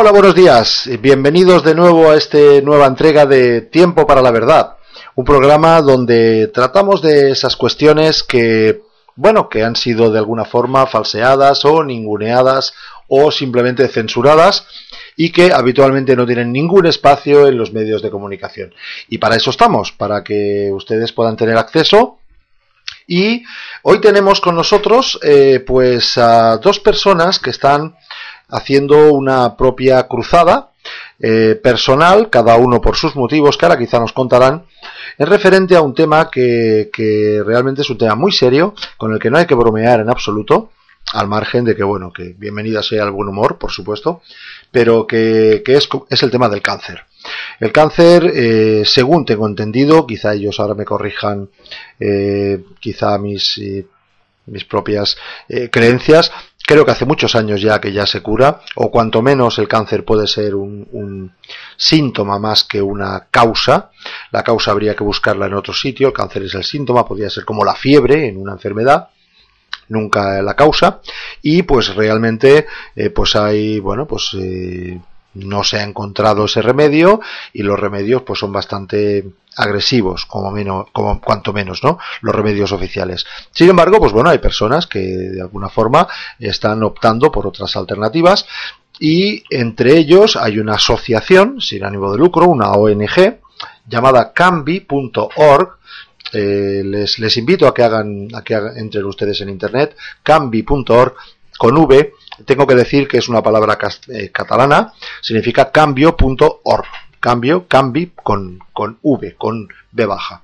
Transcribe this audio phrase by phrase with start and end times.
[0.00, 0.88] Hola, buenos días.
[1.00, 4.76] Bienvenidos de nuevo a esta nueva entrega de Tiempo para la Verdad.
[5.16, 8.82] Un programa donde tratamos de esas cuestiones que,
[9.16, 12.74] bueno, que han sido de alguna forma falseadas o ninguneadas
[13.08, 14.68] o simplemente censuradas
[15.16, 18.72] y que habitualmente no tienen ningún espacio en los medios de comunicación.
[19.08, 22.18] Y para eso estamos, para que ustedes puedan tener acceso
[23.08, 23.42] y
[23.82, 27.96] hoy tenemos con nosotros eh, pues a dos personas que están
[28.48, 30.70] haciendo una propia cruzada
[31.20, 34.64] eh, personal, cada uno por sus motivos, que ahora quizá nos contarán,
[35.18, 39.18] en referente a un tema que, que realmente es un tema muy serio, con el
[39.18, 40.70] que no hay que bromear en absoluto,
[41.12, 44.22] al margen de que, bueno, que bienvenida sea el buen humor, por supuesto,
[44.70, 47.02] pero que, que es, es, el tema del cáncer.
[47.58, 51.48] El cáncer, eh, según tengo entendido, quizá ellos ahora me corrijan,
[51.98, 53.60] eh, quizá mis,
[54.46, 55.16] mis propias
[55.70, 56.30] creencias,
[56.68, 60.04] creo que hace muchos años ya que ya se cura, o cuanto menos el cáncer
[60.04, 61.32] puede ser un,
[61.78, 63.90] síntoma más que una causa.
[64.32, 67.46] La causa habría que buscarla en otro sitio, el cáncer es el síntoma, podría ser
[67.46, 69.08] como la fiebre en una enfermedad
[69.90, 71.00] nunca la causa
[71.40, 75.00] y pues realmente eh, pues hay bueno pues eh,
[75.34, 77.20] no se ha encontrado ese remedio
[77.52, 79.24] y los remedios pues son bastante
[79.56, 83.26] agresivos como menos como cuanto menos no los remedios oficiales.
[83.50, 86.08] Sin embargo pues bueno hay personas que de alguna forma
[86.38, 88.46] están optando por otras alternativas
[88.98, 93.40] y entre ellos hay una asociación sin ánimo de lucro una ONG
[93.86, 95.78] llamada cambi.org
[96.32, 101.14] eh, les, les, invito a que hagan, a que hagan, entren ustedes en internet, cambi.org
[101.56, 102.12] con V,
[102.44, 103.78] tengo que decir que es una palabra
[104.08, 106.86] eh, catalana, significa cambio.org,
[107.20, 110.42] cambio, cambi con, con V, con B baja.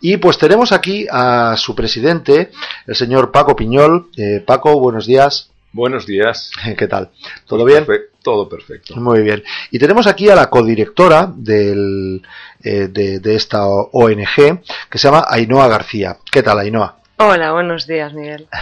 [0.00, 2.50] Y pues tenemos aquí a su presidente,
[2.86, 4.08] el señor Paco Piñol.
[4.16, 5.50] Eh, Paco, buenos días.
[5.72, 6.50] Buenos días.
[6.78, 7.10] ¿Qué tal?
[7.46, 7.86] ¿Todo bien?
[7.86, 8.96] Perfecto, todo perfecto.
[8.96, 9.42] Muy bien.
[9.70, 12.22] Y tenemos aquí a la codirectora del,
[12.62, 14.60] eh, de, de, esta ONG,
[14.90, 16.18] que se llama Ainhoa García.
[16.30, 16.98] ¿Qué tal, Ainhoa?
[17.16, 18.48] Hola, buenos días, Miguel.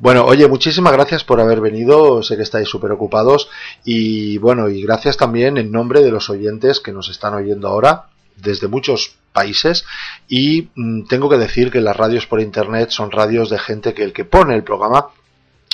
[0.00, 2.22] Bueno, oye, muchísimas gracias por haber venido.
[2.22, 3.50] Sé que estáis súper ocupados.
[3.84, 8.04] Y bueno, y gracias también en nombre de los oyentes que nos están oyendo ahora
[8.36, 9.84] desde muchos países
[10.28, 14.04] y mmm, tengo que decir que las radios por internet son radios de gente que
[14.04, 15.08] el que pone el programa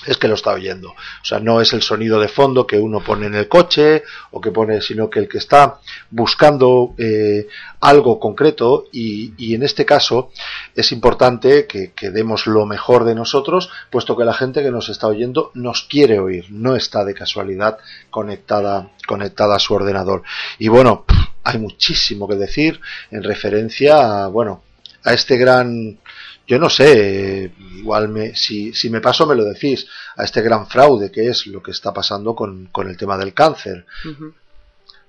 [0.07, 0.91] es que lo está oyendo.
[0.91, 4.41] O sea, no es el sonido de fondo que uno pone en el coche o
[4.41, 5.79] que pone, sino que el que está
[6.11, 7.47] buscando eh,
[7.81, 10.31] algo concreto y, y, en este caso
[10.75, 14.89] es importante que, que, demos lo mejor de nosotros, puesto que la gente que nos
[14.89, 17.79] está oyendo nos quiere oír, no está de casualidad
[18.11, 20.23] conectada, conectada a su ordenador.
[20.59, 21.05] Y bueno,
[21.43, 24.63] hay muchísimo que decir en referencia a, bueno,
[25.05, 25.99] a este gran
[26.47, 30.67] yo no sé, igual me, si, si, me paso me lo decís, a este gran
[30.67, 33.87] fraude que es lo que está pasando con, con el tema del cáncer.
[34.05, 34.35] Uh -huh.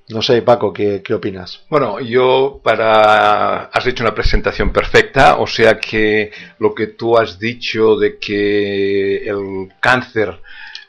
[0.08, 1.62] No sé, Paco, ¿qué, ¿qué, opinas?
[1.68, 3.66] Bueno, yo para...
[3.66, 9.28] Has hecho una presentación perfecta, o sea que lo que tú has dicho de que
[9.28, 10.40] el cáncer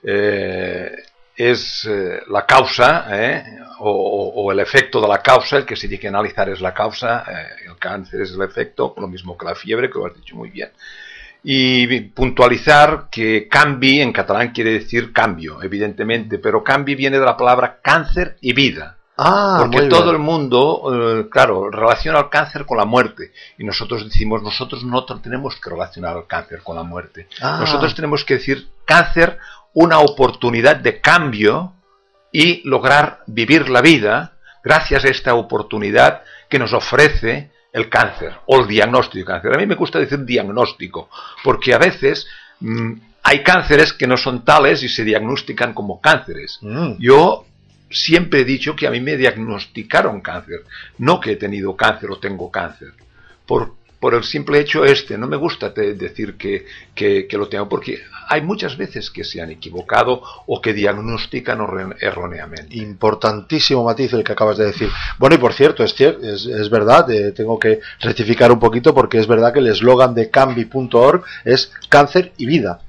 [0.02, 0.92] eh,
[1.36, 3.44] es eh, la causa, eh,
[3.80, 6.72] o, o, el efecto de la causa, el que se tiene que analizar es la
[6.72, 10.14] causa, eh, el cáncer es el efecto, lo mismo que la fiebre, que lo has
[10.14, 10.70] dicho muy bien.
[11.44, 17.36] Y puntualizar que cambi en catalán quiere decir cambio, evidentemente, pero cambi viene de la
[17.36, 18.96] palabra cáncer y vida.
[19.18, 23.32] Ah, porque todo el mundo, eh, claro, relaciona el cáncer con la muerte.
[23.56, 27.26] Y nosotros decimos, nosotros no tenemos que relacionar el cáncer con la muerte.
[27.40, 27.58] Ah.
[27.60, 29.38] Nosotros tenemos que decir cáncer,
[29.76, 31.74] una oportunidad de cambio
[32.32, 34.32] y lograr vivir la vida
[34.64, 39.54] gracias a esta oportunidad que nos ofrece el cáncer o el diagnóstico de cáncer.
[39.54, 41.10] A mí me gusta decir diagnóstico,
[41.44, 42.26] porque a veces
[42.60, 46.58] mmm, hay cánceres que no son tales y se diagnostican como cánceres.
[46.62, 46.92] Mm.
[46.98, 47.44] Yo
[47.90, 50.64] siempre he dicho que a mí me diagnosticaron cáncer,
[50.96, 52.94] no que he tenido cáncer o tengo cáncer.
[53.46, 53.74] Por,
[54.06, 56.64] por el simple hecho este, no me gusta decir que,
[56.94, 57.98] que, lo tengo, porque
[58.28, 61.58] hay muchas veces que se han equivocado o que diagnostican
[61.98, 62.76] erróneamente.
[62.76, 64.88] Importantísimo matiz el que acabas de decir.
[65.18, 69.18] Bueno, y por cierto, es, es, es verdad, eh, tengo que rectificar un poquito porque
[69.18, 72.82] es verdad que el eslogan de cambi.org es cáncer y vida.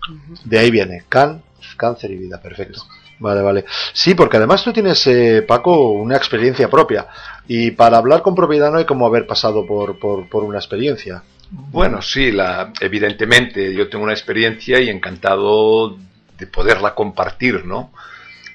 [0.45, 1.41] De ahí viene, can,
[1.77, 2.83] cáncer y vida, perfecto.
[3.19, 3.65] Vale, vale.
[3.93, 7.07] Sí, porque además tú tienes, eh, Paco, una experiencia propia.
[7.47, 11.23] Y para hablar con propiedad no hay como haber pasado por, por, por una experiencia.
[11.49, 15.97] Bueno, sí, la, evidentemente yo tengo una experiencia y encantado
[16.37, 17.91] de poderla compartir, ¿no?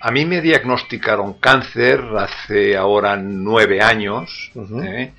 [0.01, 4.51] A mí me diagnosticaron cáncer hace ahora nueve años,
[4.83, 5.13] ¿eh?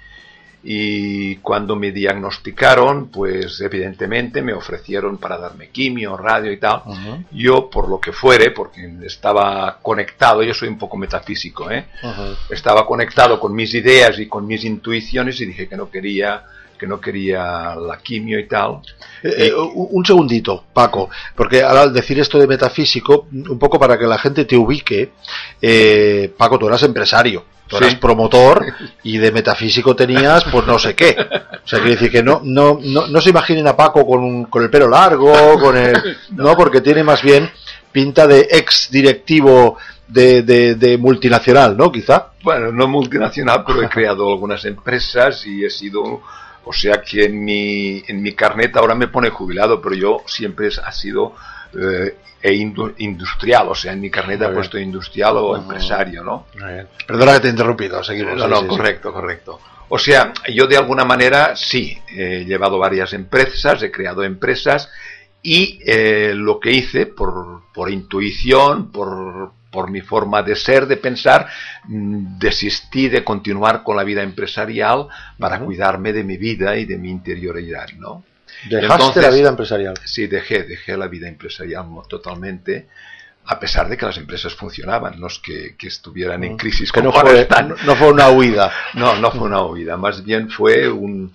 [0.63, 6.83] Y cuando me diagnosticaron, pues evidentemente me ofrecieron para darme quimio, radio y tal.
[7.31, 11.85] Yo, por lo que fuere, porque estaba conectado, yo soy un poco metafísico, ¿eh?
[12.49, 16.43] estaba conectado con mis ideas y con mis intuiciones y dije que no quería
[16.83, 18.81] que no quería la quimio y tal.
[19.23, 24.05] Eh, eh, un segundito, Paco, porque al decir esto de metafísico, un poco para que
[24.05, 25.13] la gente te ubique,
[25.61, 27.45] eh, Paco, tú eras empresario.
[27.65, 28.65] Tú eras promotor
[29.03, 31.15] y de metafísico tenías, pues no sé qué.
[31.17, 34.69] O sea, quiere decir que no, no, no, se imaginen a Paco con, con el
[34.69, 36.17] pelo largo, con el.
[36.31, 37.49] No, porque tiene más bien
[37.93, 39.77] pinta de ex directivo
[40.07, 41.91] de, de, multinacional, ¿no?
[41.91, 42.27] Quizá.
[42.43, 46.21] Bueno, no multinacional, pero he creado algunas empresas y he sido.
[46.65, 50.69] O sea que en mi, en mi carnet ahora me pone jubilado, pero yo siempre
[50.83, 51.35] ha sido
[51.77, 56.47] eh, e industrial, o sea, en mi carnet he puesto industrial o empresario, ¿no?
[57.07, 58.35] Perdona que te he interrumpido, seguimos.
[58.37, 59.59] No, no, correcto, correcto.
[59.87, 64.89] O sea, yo de alguna manera sí, he llevado varias empresas, he creado empresas
[65.41, 70.97] y eh, lo que hice por, por intuición, por, por mi forma de ser, de
[70.97, 71.47] pensar,
[71.85, 75.07] mm, desistí de continuar con la vida empresarial
[75.39, 78.23] para cuidarme de mi vida y de mi interioridad, ¿no?
[78.69, 79.95] ¿Dejaste la vida empresarial?
[80.05, 82.87] Sí, dejé, dejé la vida empresarial totalmente,
[83.45, 86.57] a pesar de que las empresas funcionaban, no es que, estuvieran en mm.
[86.57, 87.47] crisis que no fue,
[87.85, 88.71] no fue una huida.
[88.93, 91.33] No, no fue una huida, más bien fue un,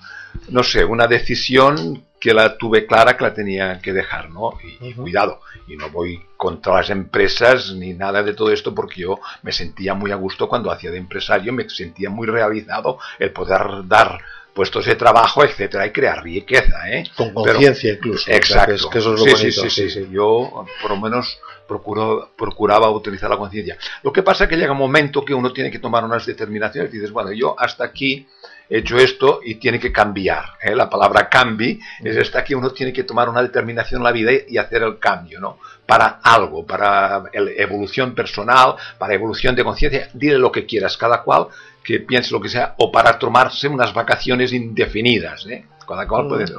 [0.48, 4.58] no sé, una decisión que la tuve clara que la tenía que dejar, ¿no?
[4.80, 9.18] Y, cuidado, y no voy contra las empresas ni nada de todo esto porque yo
[9.42, 13.86] me sentía muy a gusto cuando hacía de empresario, me sentía muy realizado el poder
[13.86, 14.18] dar
[14.58, 17.04] puestos de trabajo, etcétera, y crear riqueza, ¿eh?
[17.16, 18.28] Con conciencia incluso.
[18.28, 18.90] Exacto.
[18.90, 21.38] que, eso es lo sí, sí, sí, sí, Yo, por lo menos,
[21.68, 23.78] procuro, procuraba utilizar la conciencia.
[24.02, 26.92] Lo que pasa es que llega un momento que uno tiene que tomar unas determinaciones
[26.92, 28.26] y dices, bueno, yo hasta aquí
[28.68, 30.44] he hecho esto y tiene que cambiar.
[30.62, 30.74] ¿eh?
[30.74, 34.30] La palabra cambi es esta que uno tiene que tomar una determinación en la vida
[34.46, 35.58] y hacer el cambio, ¿no?
[35.86, 41.46] Para algo, para evolución personal, para evolución de conciencia, dile lo que quieras, cada cual
[41.82, 45.64] que piense lo que sea, o para tomarse unas vacaciones indefinidas, ¿eh?
[45.86, 46.56] Cada cual puede ser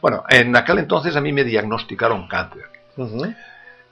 [0.00, 2.66] Bueno, en aquel entonces a mí me diagnosticaron cáncer.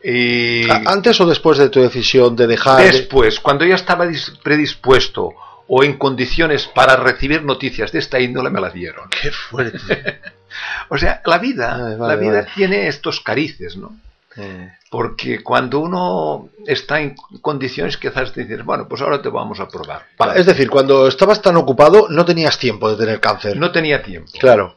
[0.04, 0.70] y...
[0.70, 2.84] ¿Antes o después de tu decisión de dejar?
[2.84, 4.06] Después, cuando ya estaba
[4.44, 5.34] predispuesto
[5.69, 9.09] o en condiciones para recibir noticias de esta índole, me las dieron.
[9.11, 10.20] ¡Qué fuerte!
[10.88, 13.97] o sea, la vida, la vida tiene estos carices, ¿no?
[14.91, 19.69] Porque cuando uno está en condiciones, quizás te dices, bueno, pues ahora te vamos a
[19.69, 20.06] probar.
[20.35, 23.56] Es decir, cuando estabas tan ocupado, no tenías tiempo de tener cáncer.
[23.56, 24.31] No tenía tiempo.
[24.38, 24.76] Claro.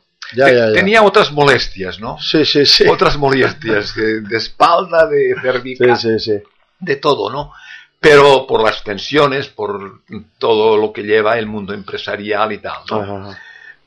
[0.73, 2.17] Tenía otras molestias, ¿no?
[2.19, 2.87] Sí, sí, sí.
[2.87, 6.43] Otras molestias de, espalda, de cervical, sí, sí, sí.
[6.79, 7.53] de todo, ¿no?
[8.01, 10.01] Pero por las tensiones, por
[10.39, 13.35] todo lo que lleva el mundo empresarial y tal, ¿no?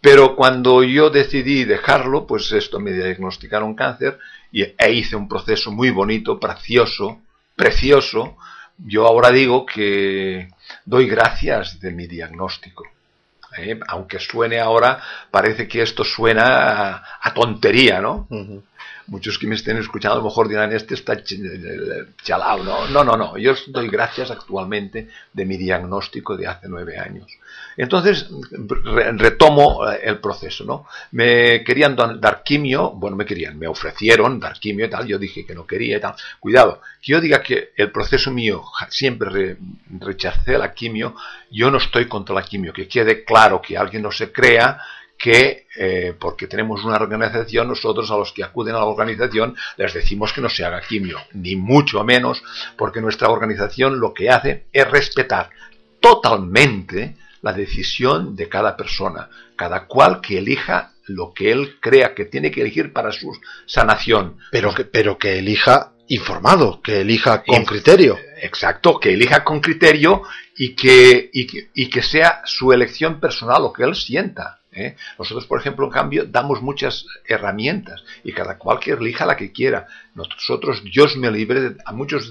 [0.00, 4.20] Pero cuando yo decidí dejarlo, pues esto me diagnosticaron cáncer
[4.52, 7.22] y, e hice un proceso muy bonito, precioso,
[7.56, 8.36] precioso.
[8.78, 10.48] Yo ahora digo que
[10.84, 12.84] doy gracias de mi diagnóstico.
[13.58, 13.80] ¿eh?
[13.88, 18.28] Aunque suene ahora, parece que esto suena a, tontería, ¿no?
[19.06, 21.22] Muchos que me estén escuchando a lo mejor dirán, este está
[22.22, 22.88] chalado, ¿no?
[22.88, 23.36] No, no, no.
[23.36, 27.26] Yo doy gracias actualmente de mi diagnóstico de hace nueve años.
[27.76, 28.28] Entonces
[29.16, 30.86] retomo eh, el proceso, ¿no?
[31.12, 35.44] Me querían dar quimio, bueno, me querían, me ofrecieron dar quimio y tal, yo dije
[35.44, 36.14] que no quería y tal.
[36.40, 39.58] Cuidado, que yo diga que el proceso mío siempre
[40.00, 41.14] rechacé la quimio,
[41.50, 44.80] yo no estoy contra la quimio, que quede claro que alguien no se crea
[45.18, 49.94] que eh, porque tenemos una organización, nosotros a los que acuden a la organización les
[49.94, 52.42] decimos que no se haga quimio, ni mucho menos,
[52.76, 55.50] porque nuestra organización lo que hace es respetar
[56.00, 62.24] totalmente la decisión de cada persona, cada cual que elija lo que él crea que
[62.24, 63.30] tiene que elegir para su
[63.66, 64.38] sanación.
[64.50, 68.18] Pero que, pero que elija informado, que elija con criterio.
[68.40, 70.22] Exacto, que elija con criterio
[70.56, 74.60] y que, y que, y que sea su elección personal, lo que él sienta.
[74.74, 74.96] ¿Eh?
[75.18, 79.52] Nosotros, por ejemplo, en cambio, damos muchas herramientas y cada cual que elija la que
[79.52, 79.86] quiera.
[80.14, 82.30] Nosotros, Dios me libre, de- a muchos,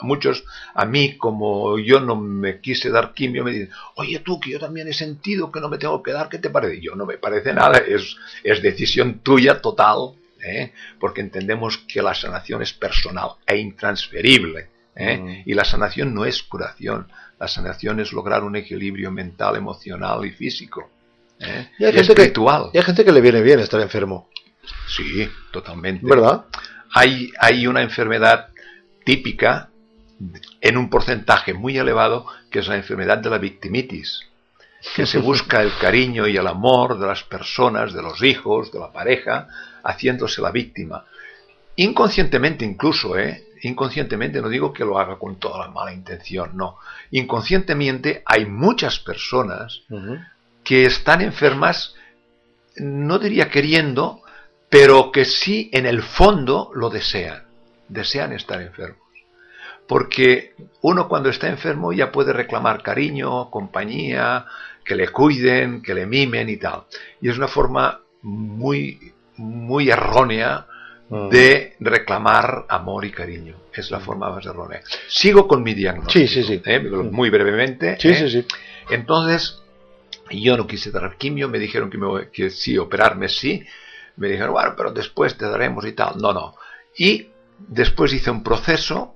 [0.00, 4.38] a muchos, a mí, como yo no me quise dar quimio, me dicen, oye tú,
[4.38, 6.80] que yo también he sentido que no me tengo que dar, ¿qué te parece?
[6.80, 10.72] Yo no me parece nada, es, es decisión tuya total, ¿eh?
[11.00, 14.68] porque entendemos que la sanación es personal e intransferible.
[14.94, 15.16] ¿eh?
[15.18, 15.42] Mm.
[15.50, 20.30] Y la sanación no es curación, la sanación es lograr un equilibrio mental, emocional y
[20.30, 20.90] físico.
[21.40, 21.70] ¿Eh?
[21.78, 22.70] Y hay, Y gente que, espiritual.
[22.72, 24.28] y hay gente que le viene bien estar enfermo,
[24.86, 26.04] Sí, totalmente.
[26.06, 26.44] ¿verdad?
[26.92, 28.48] Hay, hay una enfermedad
[29.04, 29.70] típica
[30.60, 34.20] en un porcentaje muy elevado que es la enfermedad de la victimitis,
[34.94, 38.80] que se busca el cariño y el amor de las personas, de los hijos, de
[38.80, 39.48] la pareja,
[39.84, 41.04] haciéndose la víctima.
[41.76, 43.44] Inconscientemente incluso, ¿eh?
[43.62, 46.76] Inconscientemente, no digo que lo haga con toda la mala intención, no.
[47.10, 49.82] Inconscientemente hay muchas personas.
[50.68, 51.94] Que están enfermas,
[52.76, 54.20] no diría queriendo,
[54.68, 57.44] pero que sí en el fondo lo desean,
[57.88, 59.00] desean estar enfermos.
[59.86, 64.44] Porque uno cuando está enfermo ya puede reclamar cariño, compañía,
[64.84, 66.82] que le cuiden, que le mimen y tal.
[67.22, 70.66] Y es una forma muy, muy errónea
[71.10, 71.28] Mm.
[71.30, 73.56] de reclamar amor y cariño.
[73.72, 74.82] Es la forma más errónea.
[75.08, 76.26] Sigo con mi diagnóstico.
[76.26, 76.62] Sí, sí, sí.
[76.64, 76.80] ¿eh?
[76.80, 77.96] Muy brevemente.
[77.98, 78.14] Sí, ¿eh?
[78.14, 78.46] sí, sí.
[78.90, 79.62] Entonces,
[80.30, 83.64] yo no quise dar quimio, me dijeron que, me- que sí, operarme sí.
[84.16, 86.18] Me dijeron, bueno, pero después te daremos y tal.
[86.18, 86.54] No, no.
[86.96, 89.14] Y después hice un proceso,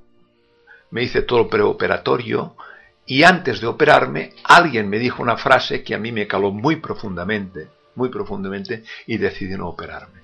[0.91, 2.57] me hice todo el preoperatorio,
[3.05, 6.77] y antes de operarme, alguien me dijo una frase que a mí me caló muy
[6.77, 10.21] profundamente, muy profundamente, y decidí no operarme.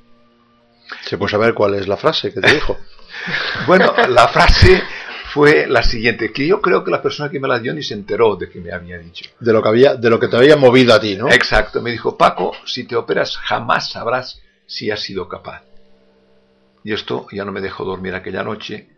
[1.02, 2.78] Se puede saber cuál es la frase que te dijo.
[3.66, 4.80] Bueno, la frase
[5.32, 7.94] fue la siguiente, que yo creo que la persona que me la dio ni se
[7.94, 9.30] enteró de que me había dicho.
[9.40, 11.28] De lo que había, de lo que te había movido a ti, ¿no?
[11.30, 15.62] Exacto, me dijo, Paco, si te operas jamás sabrás si has sido capaz.
[16.84, 18.88] Y esto ya no me dejó dormir aquella noche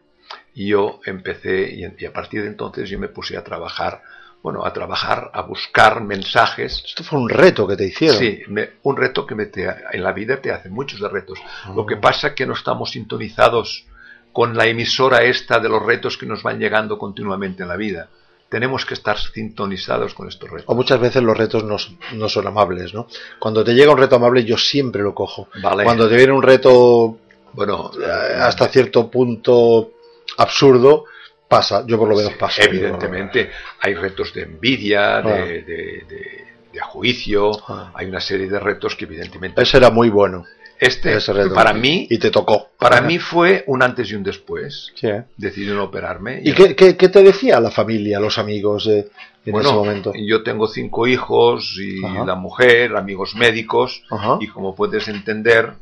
[0.55, 4.03] y yo empecé, y, y a partir de entonces yo me puse a trabajar,
[4.43, 6.83] bueno, a trabajar, a buscar mensajes.
[6.87, 8.19] Esto fue un reto que te hicieron.
[8.19, 11.39] Sí, me- un reto que me te- en la vida te hace muchos de retos.
[11.75, 11.87] Lo Ah.
[11.89, 13.87] que pasa es que no estamos sintonizados
[14.33, 18.09] con la emisora esta de los retos que nos van llegando continuamente en la vida.
[18.49, 20.65] Tenemos que estar sintonizados con estos retos.
[20.69, 23.07] O muchas veces los retos no, son- no son amables, ¿no?
[23.39, 25.49] Cuando te llega un reto amable, yo siempre lo cojo.
[25.63, 25.85] Vale.
[25.85, 27.19] Cuando te viene un reto
[27.53, 29.93] Bueno, eh, hasta cierto punto
[30.39, 31.05] absurdo,
[31.49, 31.85] pasa.
[31.87, 32.63] Yo por lo menos paso.
[32.63, 35.23] Evidentemente, hay retos de envidia, Ah.
[35.23, 37.91] de, de- de- de juicio, Ah.
[37.95, 39.61] hay una serie de retos que evidentemente...
[39.63, 40.45] Ese era muy bueno.
[40.81, 41.19] Este,
[41.55, 42.71] para mí, Y te tocó.
[42.79, 44.93] para mí fue un antes y un después.
[44.95, 45.25] Sí, ¿eh?
[45.37, 46.41] Decidí no operarme.
[46.43, 49.09] ¿Y qué, qué- qué te decía la familia, los amigos eh,
[49.45, 50.13] en bueno, ese momento?
[50.17, 52.25] yo tengo cinco hijos y Ajá.
[52.25, 54.39] la mujer, amigos médicos, Ajá.
[54.41, 55.75] y como puedes entender,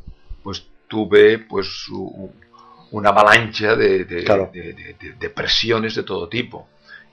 [0.43, 1.69] pues tuve pues
[2.91, 4.51] una avalancha de, de- Claro.
[4.53, 6.67] de- de- de- de presiones de todo tipo.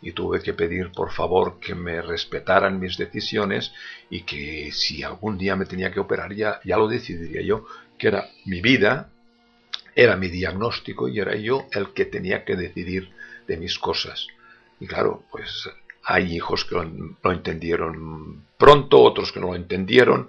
[0.05, 3.74] Y tuve que pedir, por favor, que me respetaran mis decisiones
[4.07, 7.65] y que si algún día me tenía que operar, ya, ya lo decidiría yo,
[7.97, 9.09] que era mi vida,
[9.95, 13.09] era mi diagnóstico y era yo el que tenía que decidir
[13.47, 14.27] de mis cosas.
[14.79, 15.69] Y claro, pues
[16.03, 16.83] hay hijos que lo,
[17.24, 20.27] lo entendieron pronto, otros que no lo entendieron,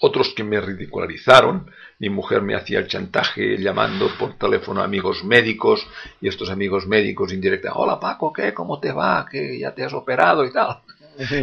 [0.00, 1.70] otros que me ridicularizaron.
[2.00, 5.84] Mi mujer me hacía el chantaje llamando por teléfono a amigos médicos
[6.20, 8.54] y estos amigos médicos indirecta, hola Paco, ¿qué?
[8.54, 9.26] ¿Cómo te va?
[9.30, 10.78] ¿Que ya te has operado y tal?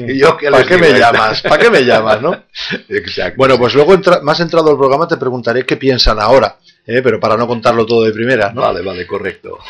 [0.07, 1.41] Y yo que ¿Para qué me llamas?
[1.41, 2.33] ¿Para qué me llamas, no?
[2.89, 3.35] Exacto.
[3.37, 6.55] Bueno, pues luego entra- más entrado el programa te preguntaré qué piensan ahora,
[6.87, 7.01] ¿eh?
[7.03, 8.61] pero para no contarlo todo de primera, ¿no?
[8.61, 9.57] Vale, vale, correcto.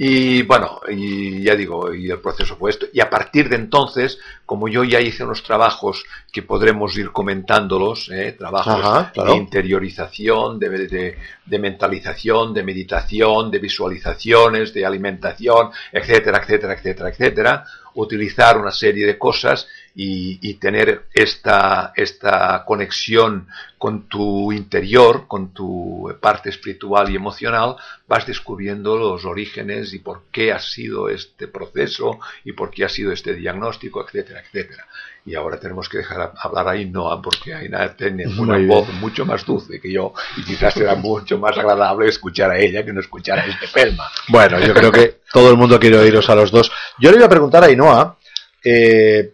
[0.00, 2.86] Y bueno, y ya digo, y el proceso fue esto.
[2.92, 8.08] Y a partir de entonces, como yo ya hice unos trabajos que podremos ir comentándolos,
[8.12, 8.36] ¿eh?
[8.38, 9.32] trabajos Ajá, claro.
[9.32, 17.08] de interiorización, de, de- de mentalización, de meditación, de visualizaciones, de alimentación, etcétera, etcétera, etcétera,
[17.08, 17.64] etcétera,
[17.94, 19.66] utilizar una serie de cosas
[20.00, 27.74] y, y tener esta, esta conexión con tu interior, con tu parte espiritual y emocional,
[28.06, 32.88] vas descubriendo los orígenes y por qué ha sido este proceso y por qué ha
[32.88, 34.86] sido este diagnóstico, etcétera, etcétera.
[35.26, 38.68] Y ahora tenemos que dejar hablar a Ainhoa porque Ainhoa tiene Muy una bien.
[38.68, 42.84] voz mucho más dulce que yo y quizás será mucho más agradable escuchar a ella
[42.84, 44.04] que no escuchar a este pelma.
[44.28, 46.70] Bueno, yo creo que todo el mundo quiere oíros a los dos.
[47.00, 48.16] Yo le iba a preguntar a Ainhoa,
[48.62, 49.32] eh,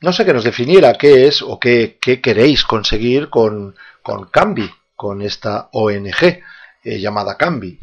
[0.00, 4.70] no sé que nos definiera qué es o qué, qué queréis conseguir con, con Cambi,
[4.94, 6.42] con esta ONG.
[6.84, 7.80] eh, llamada Cambi.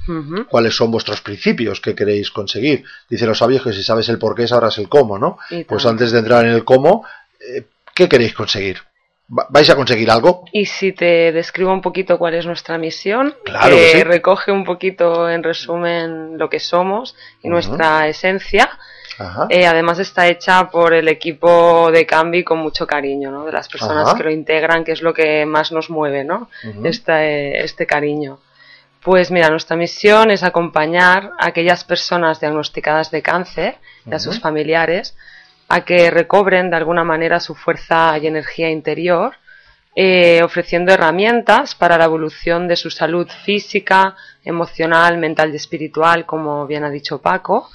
[0.50, 2.86] ¿Cuáles son vuestros principios que queréis conseguir?
[3.10, 5.38] Dice los sabios que si sabes el por qué, sabrás el cómo, ¿no?
[5.68, 7.06] Pues antes de entrar en el cómo,
[7.42, 8.78] eh, ¿qué queréis conseguir?
[9.38, 10.46] Va- ¿Vais a conseguir algo?
[10.54, 14.04] Y si te describo un poquito cuál es nuestra misión, Claro que que sí.
[14.04, 18.70] recoge un poquito en resumen lo que somos y nuestra esencia.
[19.50, 23.46] Eh, además está hecha por el equipo de Cambi con mucho cariño, ¿no?
[23.46, 24.18] De las personas Ajá.
[24.18, 26.50] que lo integran, que es lo que más nos mueve, ¿no?
[26.84, 28.40] Este, este cariño.
[29.02, 34.40] Pues mira, nuestra misión es acompañar a aquellas personas diagnosticadas de cáncer y a sus
[34.40, 35.16] familiares
[35.68, 39.36] a que recobren de alguna manera su fuerza y energía interior,
[39.96, 46.66] eh, ofreciendo herramientas para la evolución de su salud física, emocional, mental y espiritual, como
[46.66, 47.70] bien ha dicho Paco,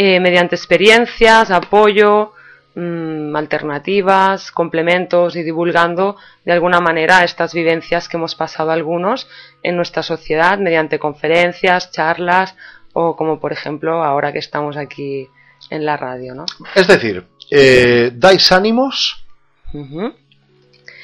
[0.00, 2.32] eh, mediante experiencias, apoyo,
[2.76, 6.14] mm, alternativas, complementos y divulgando
[6.44, 9.26] de alguna manera estas vivencias que hemos pasado algunos
[9.60, 12.54] en nuestra sociedad mediante conferencias, charlas
[12.92, 15.26] o como por ejemplo ahora que estamos aquí
[15.68, 16.46] en la radio, ¿no?
[16.76, 19.26] Es decir, eh, dais ánimos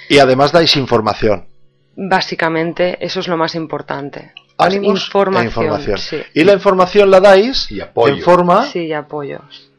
[0.08, 1.48] y además dais información.
[1.96, 4.34] Básicamente eso es lo más importante.
[4.56, 5.98] Ánimos información, e información.
[5.98, 6.22] sí.
[6.34, 8.14] Y la información la dais Y apoyo.
[8.14, 9.70] en forma, Sí, y apoyos.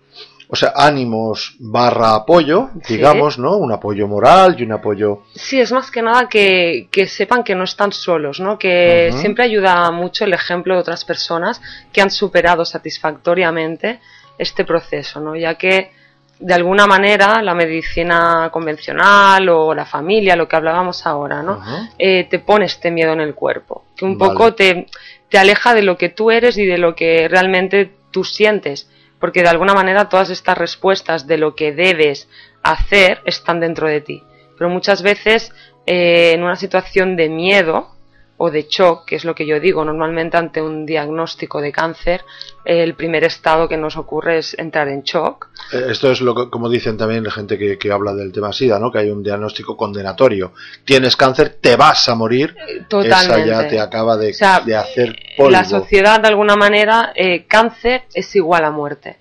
[0.50, 2.96] o sea, ánimos barra apoyo, Sí.
[2.98, 3.58] digamos, ¿no?
[3.58, 5.24] Un apoyo moral y un apoyo...
[5.34, 8.60] Sí, es más que nada que, que sepan que no están solos, ¿no?
[8.60, 11.62] Que siempre ayuda mucho el ejemplo de otras personas
[11.94, 14.00] que han superado satisfactoriamente
[14.38, 15.36] este proceso, ¿no?
[15.36, 15.92] Ya que
[16.40, 21.62] de alguna manera la medicina convencional o la familia, lo que hablábamos ahora, ¿no?
[21.98, 24.34] Eh, te pone este miedo en el cuerpo, que un Vale.
[24.34, 24.88] poco te,
[25.30, 28.90] te aleja de lo que tú eres y de lo que realmente tú sientes,
[29.20, 32.30] porque de alguna manera todas estas respuestas de lo que debes
[32.64, 34.24] hacer están dentro de ti.
[34.58, 35.54] Pero muchas veces
[35.86, 37.95] eh, en una situación de miedo
[38.38, 42.22] o de shock, que es lo que yo digo, normalmente ante un diagnóstico de cáncer,
[42.66, 45.48] eh, el primer estado que nos ocurre es entrar en shock.
[45.72, 48.52] Eh, Esto es lo que, como dicen también la gente que, que habla del tema
[48.52, 48.92] SIDA, ¿no?
[48.92, 50.52] Que hay un diagnóstico condenatorio.
[50.84, 52.56] Tienes cáncer, te vas a morir.
[52.90, 53.50] Totalmente.
[53.50, 55.52] Esa ya te acaba de, O sea, de hacer polvo.
[55.52, 59.18] La sociedad, de alguna manera, eh, cáncer es igual a muerte.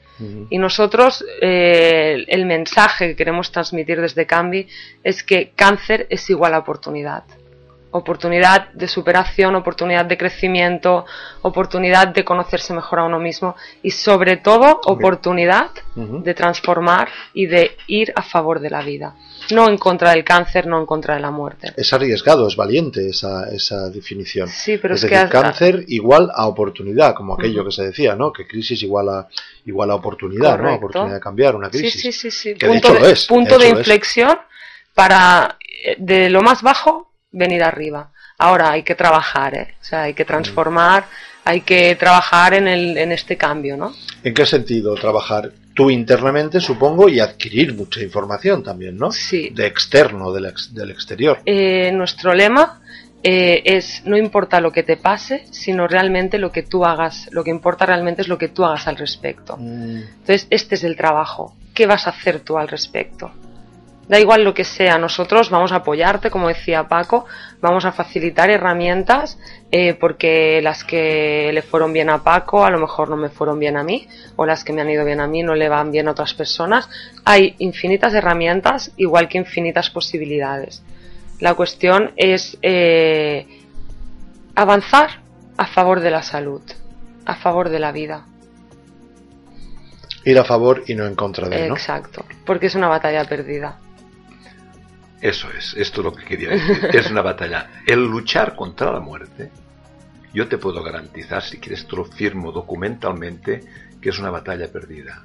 [0.49, 4.69] Y nosotros, eh, el mensaje que queremos transmitir desde Cambi
[5.03, 7.25] es que cáncer es igual a oportunidad.
[7.97, 11.05] Oportunidad de superación, oportunidad de crecimiento,
[11.43, 13.55] oportunidad de conocerse mejor a uno mismo
[13.85, 19.15] y sobre todo oportunidad de transformar y de ir a favor de la vida.
[19.53, 21.73] No en contra del cáncer, no en contra de la muerte.
[21.77, 24.49] Es arriesgado, es valiente esa, esa definición.
[24.49, 27.85] Sí, pero es es que decir, hasta- cáncer igual a oportunidad, como aquello que se
[27.85, 28.33] decía, ¿no?
[28.33, 29.29] Que crisis igual a,
[29.67, 30.75] igual a oportunidad, ¿no?
[30.75, 32.01] Oportunidad de cambiar una Sí, crisis.
[32.03, 32.55] sí, sí, sí.
[32.57, 33.87] Que de punto hecho lo de, es, punto de de hecho lo es.
[33.87, 34.39] inflexión
[34.95, 38.11] para eh, de lo más bajo venir arriba.
[38.39, 39.75] Ahora hay que trabajar, ¿eh?
[39.81, 41.05] O sea, hay que transformar,
[41.45, 43.93] hay que trabajar en, el, en este cambio, ¿no?
[44.23, 45.53] ¿En qué sentido trabajar?
[45.75, 49.11] Tú internamente, supongo, y adquirir mucha información también, ¿no?
[49.11, 49.51] Sí.
[49.51, 51.41] De externo, del, ex- del exterior.
[51.45, 52.81] Eh, nuestro lema
[53.23, 57.29] eh, es no importa lo que te pase, sino realmente lo que tú hagas.
[57.33, 59.57] Lo que importa realmente es lo que tú hagas al respecto.
[59.59, 61.57] Mm, Entonces, este es el trabajo.
[61.75, 63.33] ¿Qué vas a hacer tú al respecto?
[64.09, 67.25] Da igual lo que sea, nosotros vamos a apoyarte, como decía Paco,
[67.61, 69.39] vamos a facilitar herramientas,
[69.71, 73.59] eh, porque las que le fueron bien a Paco a lo mejor no me fueron
[73.59, 75.91] bien a mí, o las que me han ido bien a mí no le van
[75.91, 76.89] bien a otras personas.
[77.25, 80.83] Hay infinitas herramientas, igual que infinitas posibilidades.
[81.41, 83.47] La cuestión es eh,
[84.55, 85.21] avanzar
[85.57, 86.63] a favor de la salud,
[87.25, 88.27] a favor de la vida.
[90.27, 91.75] Ir a favor y no en contra de, ¿no?
[91.75, 93.79] Exacto, porque es una batalla perdida.
[95.25, 96.85] Eso es, esto es lo que quería decir.
[96.93, 97.81] Es una batalla.
[97.87, 99.51] El luchar contra la muerte,
[100.35, 103.65] yo te puedo garantizar, si quieres te lo firmo documentalmente,
[104.03, 105.23] que es una batalla perdida.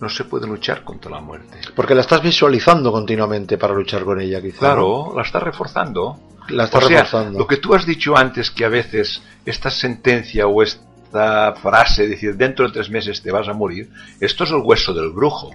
[0.00, 1.58] No se puede luchar contra la muerte.
[1.74, 4.68] Porque la estás visualizando continuamente para luchar con ella, quizá.
[4.68, 4.72] ¿no?
[4.74, 6.20] Claro, la estás reforzando.
[6.50, 7.36] La estás o sea, reforzando.
[7.40, 12.36] Lo que tú has dicho antes, que a veces esta sentencia o esta frase, decir,
[12.36, 15.50] dentro de tres meses te vas a morir, esto es el hueso del brujo.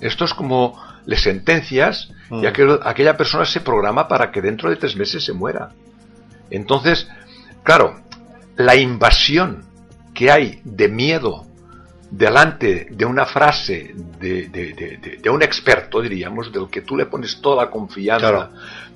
[0.00, 2.46] Esto es como le sentencias y Mm.
[2.46, 5.70] aquel- aquella persona se programa para que dentro de tres meses se muera.
[6.50, 7.08] Entonces,
[7.64, 8.00] claro,
[8.56, 9.64] la invasión
[10.14, 11.46] que hay de miedo
[12.10, 16.96] delante de una frase de, de- de- de- de un experto, diríamos, del que tú
[16.96, 18.50] le pones toda la confianza, Claro.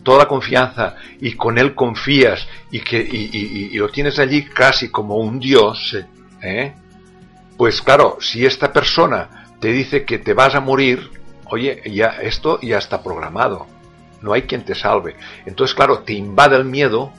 [0.05, 4.18] toda la confianza y con él confías y que y, y- y- y lo tienes
[4.20, 5.96] allí casi como un dios,
[6.42, 6.72] ¿eh?
[7.57, 11.11] pues claro, si esta persona te dice que te vas a morir,
[11.54, 13.66] oye, ya esto ya está programado,
[14.22, 15.16] no hay quien te salve.
[15.46, 17.12] Entonces, claro, te invade el miedo,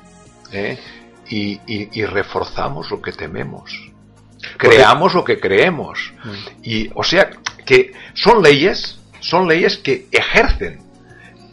[0.51, 0.77] ¿eh?
[1.27, 3.71] y, y- y reforzamos lo que tememos.
[4.57, 6.13] Creamos lo que creemos.
[6.61, 7.29] Y, o sea,
[7.65, 10.81] que son leyes, son leyes que ejercen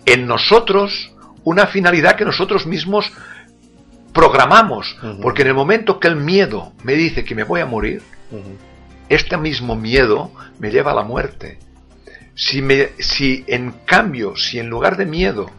[0.04, 1.10] en nosotros
[1.44, 3.10] una finalidad que nosotros mismos
[4.12, 4.96] programamos.
[5.22, 8.02] Porque en el momento que el miedo me dice que me voy a morir,
[9.08, 11.58] este mismo miedo me lleva a la muerte.
[12.34, 15.50] Si, me, si en cambio, si en lugar de miedo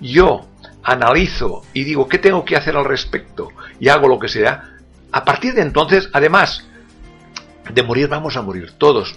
[0.00, 0.48] yo
[0.82, 4.72] analizo y digo qué tengo que hacer al respecto y hago lo que sea,
[5.12, 6.66] a partir de entonces, además
[7.72, 9.14] de morir, vamos a morir todos.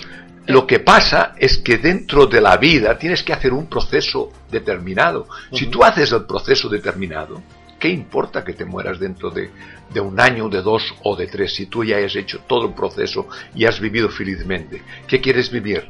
[0.48, 5.28] Lo que pasa es que dentro de la vida tienes que hacer un proceso determinado.
[5.52, 7.42] Si tú haces el proceso determinado,
[7.80, 9.50] ¿qué importa que te mueras dentro de,
[9.92, 11.56] de un año, de dos o de tres?
[11.56, 14.84] Si tú ya has hecho todo el proceso y has vivido felizmente.
[15.08, 15.90] ¿Qué quieres vivir?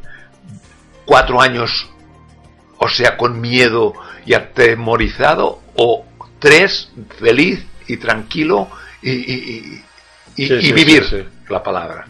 [1.05, 1.89] ¿Cuatro años,
[2.77, 3.93] o sea, con miedo
[4.25, 5.59] y atemorizado?
[5.75, 6.05] ¿O
[6.39, 6.89] tres,
[7.19, 8.67] feliz y tranquilo
[9.01, 9.81] y, y- y-
[10.43, 11.23] y- Sí, y sí, vivir sí.
[11.49, 12.07] la palabra?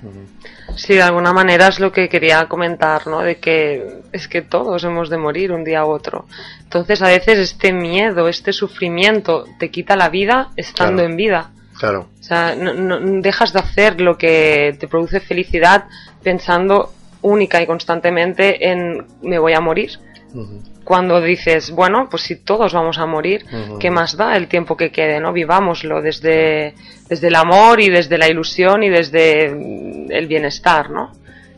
[0.75, 3.19] Sí, de alguna manera es lo que quería comentar, ¿no?
[3.21, 6.25] De que es que todos hemos de morir un día u otro.
[6.63, 11.09] Entonces, a veces este miedo, este sufrimiento te quita la vida estando Claro.
[11.09, 11.51] en vida.
[11.77, 12.07] Claro.
[12.19, 15.85] O sea, no, no- dejas de hacer lo que te produce felicidad
[16.23, 16.91] pensando
[17.25, 19.91] única y constantemente en me voy a morir.
[20.83, 23.79] Cuando dices, bueno, pues si todos vamos a morir, Ujú.
[23.79, 25.19] ¿qué más da el tiempo que quede?
[25.19, 25.33] ¿no?
[25.33, 26.75] Vivámoslo desde,
[27.09, 31.11] desde el amor y desde la ilusión y desde el bienestar, ¿no?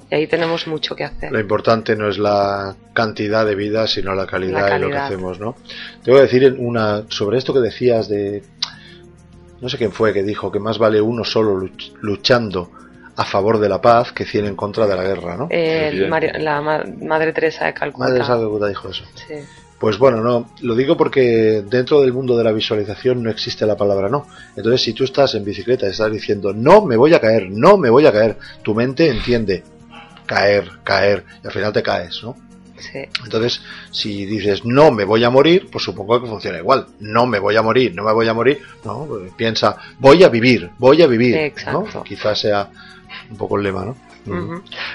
[0.09, 1.31] Y ahí tenemos mucho que hacer.
[1.33, 4.93] Lo importante no es la cantidad de vida, sino la calidad, La de lo que
[4.93, 5.05] calidad.
[5.07, 5.55] hacemos, ¿no?
[6.03, 8.43] Te voy a decir una sobre esto que decías de
[9.59, 12.71] no sé quién fue que dijo que más vale uno solo luch- luchando
[13.17, 15.47] a favor de la paz que cien en contra de la guerra, ¿no?
[15.49, 16.07] Eh,
[16.39, 18.05] la ma- Madre Teresa de Calcuta.
[18.05, 19.03] Madre de Calcuta dijo eso.
[19.15, 19.33] Sí.
[19.79, 23.75] Pues bueno, no, lo digo porque dentro del mundo de la visualización no existe la
[23.77, 24.25] palabra no.
[24.55, 27.77] Entonces, si tú estás en bicicleta y estás diciendo no me voy a caer, no
[27.77, 29.63] me voy a caer, tu mente entiende
[30.25, 32.35] caer, caer, y al final te caes, ¿no?
[32.79, 32.99] Sí.
[33.23, 36.85] Entonces, si dices no me voy a morir, pues supongo que funciona igual.
[36.99, 40.29] No me voy a morir, no me voy a morir, no, pues piensa voy a
[40.29, 41.87] vivir, voy a vivir, Exacto.
[41.93, 42.03] ¿no?
[42.03, 42.69] Quizás sea
[43.29, 43.95] un poco el lema, ¿no?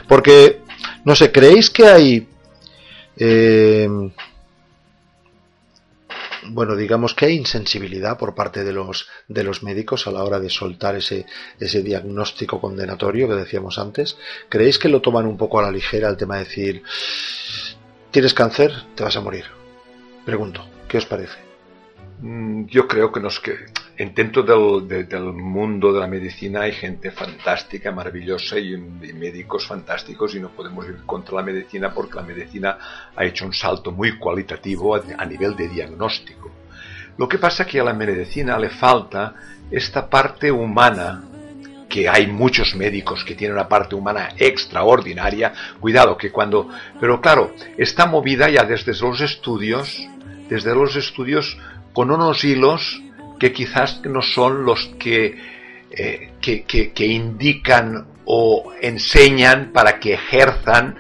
[0.09, 0.61] Porque,
[1.05, 2.29] no sé, ¿creéis que hay...
[3.17, 3.89] eh,
[6.49, 10.41] bueno, digamos que hay insensibilidad por parte de los, de los médicos a la hora
[10.41, 11.25] de soltar ese,
[11.61, 14.17] ese diagnóstico condenatorio que decíamos antes.
[14.49, 16.83] ¿Creéis que lo toman un poco a la ligera el tema de decir,
[18.11, 19.45] tienes cáncer, te vas a morir?
[20.25, 21.39] Pregunto, ¿qué os parece?
[22.21, 23.55] Mm, Yo creo que nos que
[23.99, 29.67] dentro del, de- del mundo de la medicina hay gente fantástica, maravillosa y, y médicos
[29.67, 32.79] fantásticos y no podemos ir contra la medicina porque la medicina
[33.15, 36.51] ha hecho un salto muy cualitativo a, a nivel de diagnóstico.
[37.19, 39.35] Lo que pasa es que a la medicina le falta
[39.71, 41.25] esta parte humana
[41.89, 45.53] que hay muchos médicos que tienen una parte humana extraordinaria.
[45.79, 49.99] Cuidado que cuando, pero claro, está movida ya desde los estudios,
[50.49, 51.59] desde los estudios
[51.93, 53.03] con unos hilos
[53.43, 55.37] que quizás no son los que,
[55.91, 60.95] eh, que, que- que indican o enseñan para que ejerzan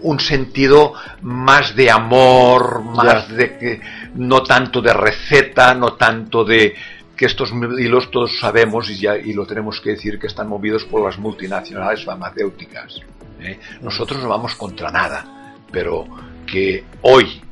[0.00, 3.80] un sentido más de amor, más de que
[4.14, 6.74] no tanto de receta, no tanto de
[7.14, 10.84] que estos hilos todos sabemos y ya y lo tenemos que decir que están movidos
[10.86, 13.00] por las multinacionales farmacéuticas.
[13.38, 13.58] ¿eh?
[13.82, 16.06] Nosotros no vamos contra nada, pero
[16.46, 17.42] que hoy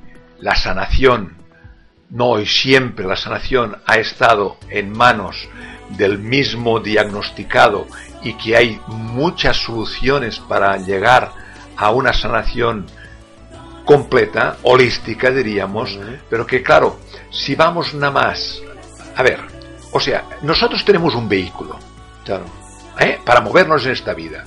[0.41, 1.37] la sanación,
[2.11, 5.49] no hoy siempre la sanación ha estado en manos
[5.91, 7.87] del mismo diagnosticado
[8.23, 11.33] y que hay muchas soluciones para llegar
[11.77, 12.87] a una sanación
[13.85, 18.63] completa, holística diríamos, pero que claro, si vamos nada más,
[19.17, 19.41] a ver,
[19.93, 21.79] o sea, nosotros tenemos un vehículo,
[22.25, 22.45] Claro.
[23.01, 23.19] ¿eh?
[23.25, 24.45] para movernos en esta vida.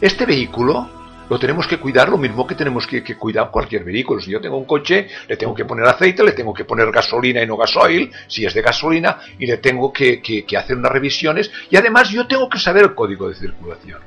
[0.00, 0.97] Este vehículo
[1.28, 4.20] lo tenemos que cuidar lo mismo que tenemos que, que cuidar cualquier vehículo.
[4.20, 7.42] Si yo tengo un coche, le tengo que poner aceite, le tengo que poner gasolina
[7.42, 10.92] y no gasoil, si es de gasolina, y le tengo que, que- que hacer unas
[10.92, 11.50] revisiones.
[11.70, 14.00] Y además yo tengo que saber el código de circulación.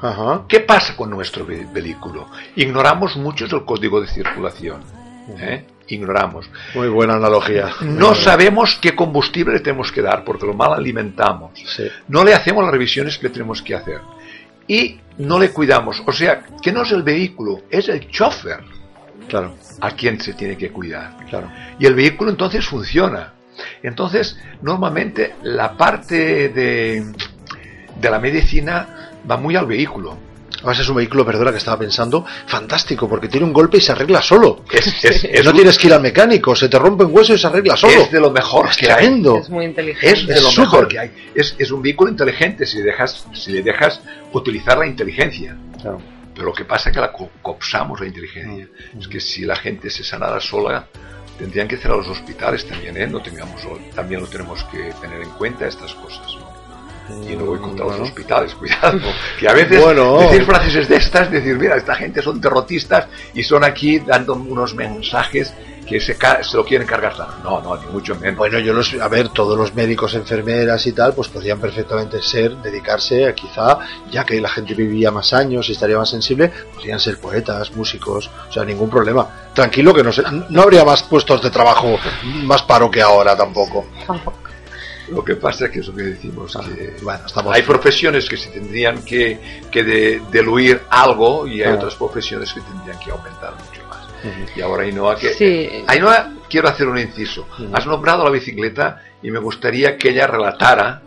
[0.00, 0.42] Ajá.
[0.48, 2.28] ¿Qué pasa con nuestro ve- vehículo?
[2.56, 4.82] Ignoramos mucho el código de circulación.
[5.38, 5.64] ¿eh?
[5.88, 6.50] Ignoramos.
[6.74, 7.70] Muy buena analogía.
[7.80, 11.52] No sabemos qué combustible le tenemos que dar porque lo mal alimentamos.
[11.66, 11.86] Sí.
[12.08, 14.00] No le hacemos las revisiones que tenemos que hacer.
[14.66, 16.02] Y no le cuidamos.
[16.06, 18.60] O sea, que no es el vehículo, es el chofer
[19.28, 21.16] Claro, a quien se tiene que cuidar.
[21.28, 21.50] claro.
[21.78, 23.32] Y el vehículo entonces funciona.
[23.82, 27.04] Entonces, normalmente la parte de,
[28.00, 30.18] de la medicina va muy al vehículo.
[30.64, 33.92] Además es un vehículo, perdona que estaba pensando, fantástico, porque tiene un golpe y se
[33.92, 34.64] arregla solo.
[34.72, 37.34] Es, es- es no un- tienes que ir al mecánico, se te rompe un hueso
[37.34, 37.92] y se arregla solo.
[38.00, 38.96] Es de lo mejor Es que hay.
[39.04, 39.36] tremendo.
[39.38, 40.08] Es muy inteligente.
[40.20, 41.10] Es de lo mejor que hay.
[41.34, 44.00] Es, es un vehículo inteligente si le dejas, si le dejas
[44.32, 45.54] utilizar la inteligencia.
[45.82, 46.00] Claro.
[46.34, 48.66] Pero lo que pasa es que la co- coopsamos la inteligencia.
[48.98, 50.86] Es que si la gente se sanara sola,
[51.38, 53.06] tendrían que cerrar los hospitales también, ¿eh?
[53.06, 53.60] No tengamos,
[53.94, 56.53] también lo tenemos que tener en cuenta estas cosas, ¿no?
[57.28, 58.98] Y no voy contra los hospitales, cuidado.
[59.38, 60.18] Que a veces Bueno.
[60.20, 64.74] decir frases de estas, decir, mira, esta gente son terroristas y son aquí dando unos
[64.74, 65.52] mensajes
[65.86, 67.12] que se, ca- se lo quieren cargar.
[67.42, 68.38] No, no, ni mucho menos.
[68.38, 72.56] Bueno, yo los, a ver, todos los médicos, enfermeras y tal, pues podrían perfectamente ser,
[72.56, 76.98] dedicarse a quizá, ya que la gente vivía más años y estaría más sensible, podrían
[76.98, 79.28] ser poetas, músicos, o sea, ningún problema.
[79.52, 81.98] Tranquilo que no, se- no habría más puestos de trabajo,
[82.44, 83.84] más paro que ahora tampoco.
[85.08, 87.54] Lo que pasa es que eso que decimos, que Bueno, estamos...
[87.54, 89.38] hay profesiones que se tendrían que,
[89.70, 91.74] que de- diluir algo y hay Ah.
[91.74, 94.08] otras profesiones que tendrían que aumentar mucho más.
[94.56, 95.68] Y ahora Ainhoa, que, Sí.
[95.86, 97.46] Ainhoa, quiero hacer un inciso.
[97.72, 101.02] Has nombrado la bicicleta y me gustaría que ella relatara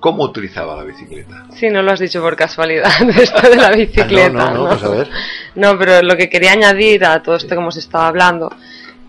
[0.00, 1.46] cómo utilizaba la bicicleta.
[1.54, 4.48] Sí, no lo has dicho por casualidad, esto de la bicicleta.
[4.48, 5.10] Ah, no, no, no, pues a ver.
[5.54, 8.52] No, pero lo que quería añadir a todo esto que hemos estado hablando,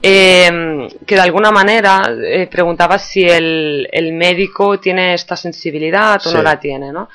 [0.07, 6.29] eh, que de alguna manera eh, preguntaba si el, el médico tiene esta sensibilidad o
[6.29, 6.35] Sí.
[6.35, 7.09] no la tiene, ¿no?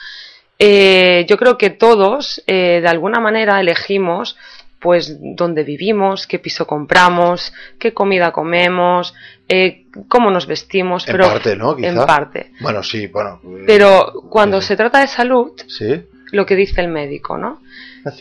[0.58, 4.36] Eh, yo creo que todos, eh, de alguna manera, elegimos
[4.80, 9.12] pues dónde vivimos, qué piso compramos, qué comida comemos,
[9.46, 11.76] eh, cómo nos vestimos, En pero parte, ¿no?
[11.76, 11.88] Quizá.
[11.88, 12.52] en parte.
[12.60, 13.40] Bueno, sí, bueno.
[13.44, 17.60] eh, Pero cuando se trata de salud, Sí, lo que dice el médico, ¿no?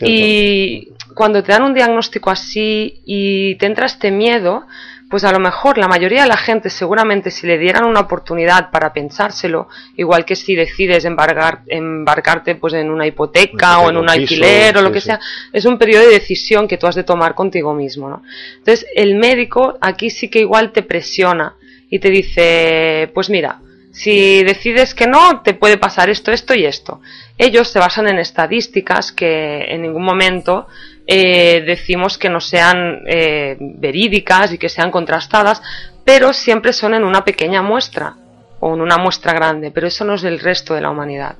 [0.02, 4.66] Y cuando te dan un diagnóstico así y te entra este miedo,
[5.10, 8.70] pues a lo mejor la mayoría de la gente seguramente si le dieran una oportunidad
[8.70, 13.96] para pensárselo, igual que si decides embargar, embarcarte pues en una hipoteca Hipoteca, o en
[13.96, 15.06] un piso, alquiler o lo sí, que sí.
[15.06, 15.20] sea,
[15.52, 18.22] es un periodo de decisión que tú has de tomar contigo mismo, ¿no?
[18.58, 21.56] Entonces el médico aquí sí que igual te presiona
[21.90, 23.60] y te dice, pues mira,
[23.92, 27.00] si decides que no, te puede pasar esto, esto y esto.
[27.36, 30.68] Ellos se basan en estadísticas que en ningún momento
[31.06, 35.60] eh, decimos que no sean eh, verídicas y que sean contrastadas,
[36.04, 38.14] pero siempre son en una pequeña muestra
[38.60, 41.36] o en una muestra grande, pero eso no es el resto de la humanidad.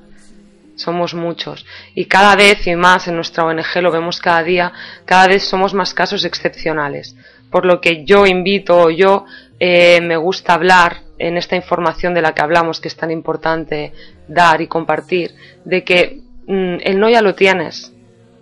[0.75, 4.73] Somos muchos y cada vez y más en nuestra ONG lo vemos cada día,
[5.05, 7.15] cada vez somos más casos excepcionales.
[7.51, 9.27] Por lo que yo invito yo
[9.59, 13.93] eh, me gusta hablar en esta información de la que hablamos, que es tan importante
[14.27, 17.93] dar y compartir, de que mm, el no ya lo tienes.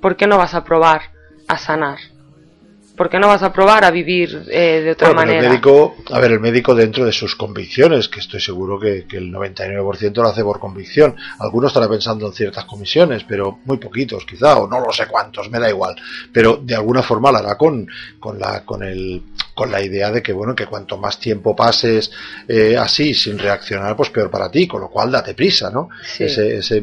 [0.00, 1.02] ¿Por qué no vas a probar
[1.48, 1.98] a sanar?
[2.98, 5.40] ¿Por qué no vas a probar a vivir eh, de otra Bueno, manera?
[5.40, 9.16] el médico, a ver, el médico dentro de sus convicciones, que estoy seguro que, que
[9.16, 11.16] el 99% lo hace por convicción.
[11.38, 15.48] Algunos estará pensando en ciertas comisiones, pero muy poquitos quizá, o no lo sé cuántos,
[15.48, 15.94] me da igual.
[16.32, 17.86] Pero de alguna forma lo hará con,
[18.20, 19.22] con la, con el,
[19.54, 22.10] con la idea de que bueno, que cuanto más tiempo pases
[22.48, 25.88] eh, así, sin reaccionar, pues peor para ti, con lo cual date prisa, ¿no?
[26.02, 26.24] Sí.
[26.24, 26.82] Ese, ese,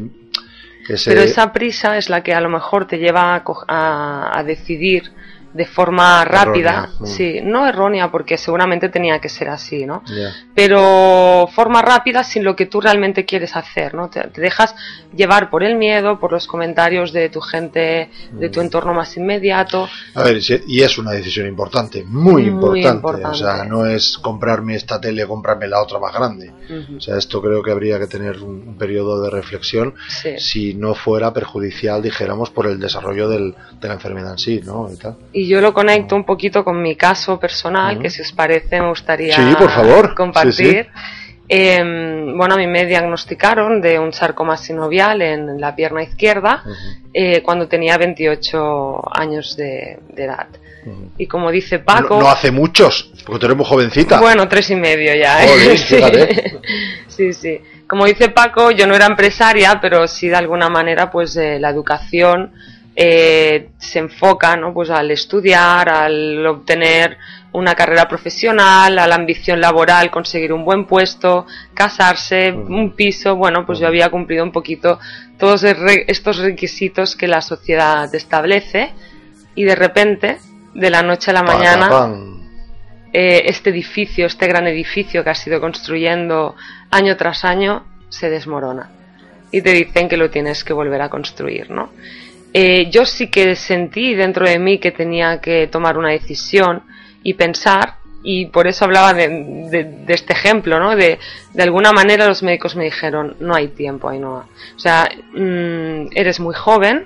[0.87, 4.43] ese- Pero esa prisa es la que a lo mejor te lleva a, a- a
[4.43, 5.11] decidir
[5.55, 7.05] de forma rápida, Errónea, mm.
[7.05, 10.03] sí, no errónea porque seguramente tenía que ser así, ¿no?
[10.53, 14.09] Pero forma rápida sin lo que tú realmente quieres hacer, ¿no?
[14.09, 14.75] Te, te dejas
[15.15, 18.51] llevar por el miedo, por los comentarios de tu gente, de Mm.
[18.51, 19.87] tu entorno más inmediato.
[20.13, 22.89] A ver, y es una decisión importante, muy, Muy importante.
[22.95, 23.27] importante.
[23.27, 26.51] O sea, no es comprarme esta tele comprarme la otra más grande.
[26.97, 30.31] O sea, esto creo que habría que tener un, un periodo de reflexión Sí.
[30.37, 34.89] si no fuera perjudicial, dijéramos, por el desarrollo del- de la enfermedad en sí, ¿no?
[34.91, 35.15] Y tal.
[35.33, 38.03] Y yo lo conecto un poquito con mi caso personal, Ujú.
[38.03, 40.13] que si os parece me gustaría Sí, por favor.
[40.15, 40.53] compartir.
[40.93, 40.99] Sí,
[41.47, 41.79] Eh,
[42.35, 46.63] bueno, a mí me diagnosticaron de un sarcoma sinovial en la pierna izquierda
[47.13, 50.47] eh, cuando tenía 28 años de, de edad.
[51.19, 54.19] Y como dice Paco, No, no hace muchos, porque tú eres muy jovencita.
[54.19, 55.43] bueno, tres y medio ya.
[55.43, 55.47] ¿eh?
[55.47, 55.95] Joder, sí.
[55.95, 56.59] fíjate.
[57.07, 57.59] sí, sí.
[57.87, 61.69] Como dice Paco, yo no era empresaria, pero sí de alguna manera, pues eh, la
[61.69, 62.53] educación
[62.95, 64.73] eh, se enfoca, ¿no?
[64.73, 67.17] Pues al estudiar, al obtener
[67.51, 73.35] una carrera profesional, a la ambición laboral, conseguir un buen puesto, casarse, un piso.
[73.35, 74.99] Bueno, pues yo había cumplido un poquito
[75.37, 78.93] todos estos requisitos que la sociedad establece
[79.55, 80.37] y de repente,
[80.73, 82.13] de la noche a la mañana,
[83.13, 86.55] eh, este edificio, este gran edificio que has ido construyendo
[86.91, 88.89] año tras año, se desmorona.
[89.51, 91.91] Y te dicen que lo tienes que volver a construir, ¿no?
[92.57, 96.83] Eh, yo sí que sentí dentro de mí que tenía que tomar una decisión
[97.21, 99.27] y pensar, y por eso hablaba de,
[99.69, 100.95] de- de este ejemplo, ¿no?
[100.95, 101.19] De,
[101.53, 104.45] de alguna manera los médicos me dijeron, no hay tiempo, Ainhoa.
[104.75, 107.05] O sea, mm, eres muy joven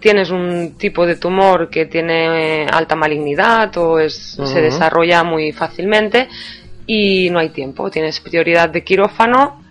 [0.00, 6.28] tienes un tipo de tumor que tiene alta malignidad o es, se desarrolla muy fácilmente
[6.86, 7.90] y no hay tiempo.
[7.90, 9.63] Tienes prioridad de quirófano,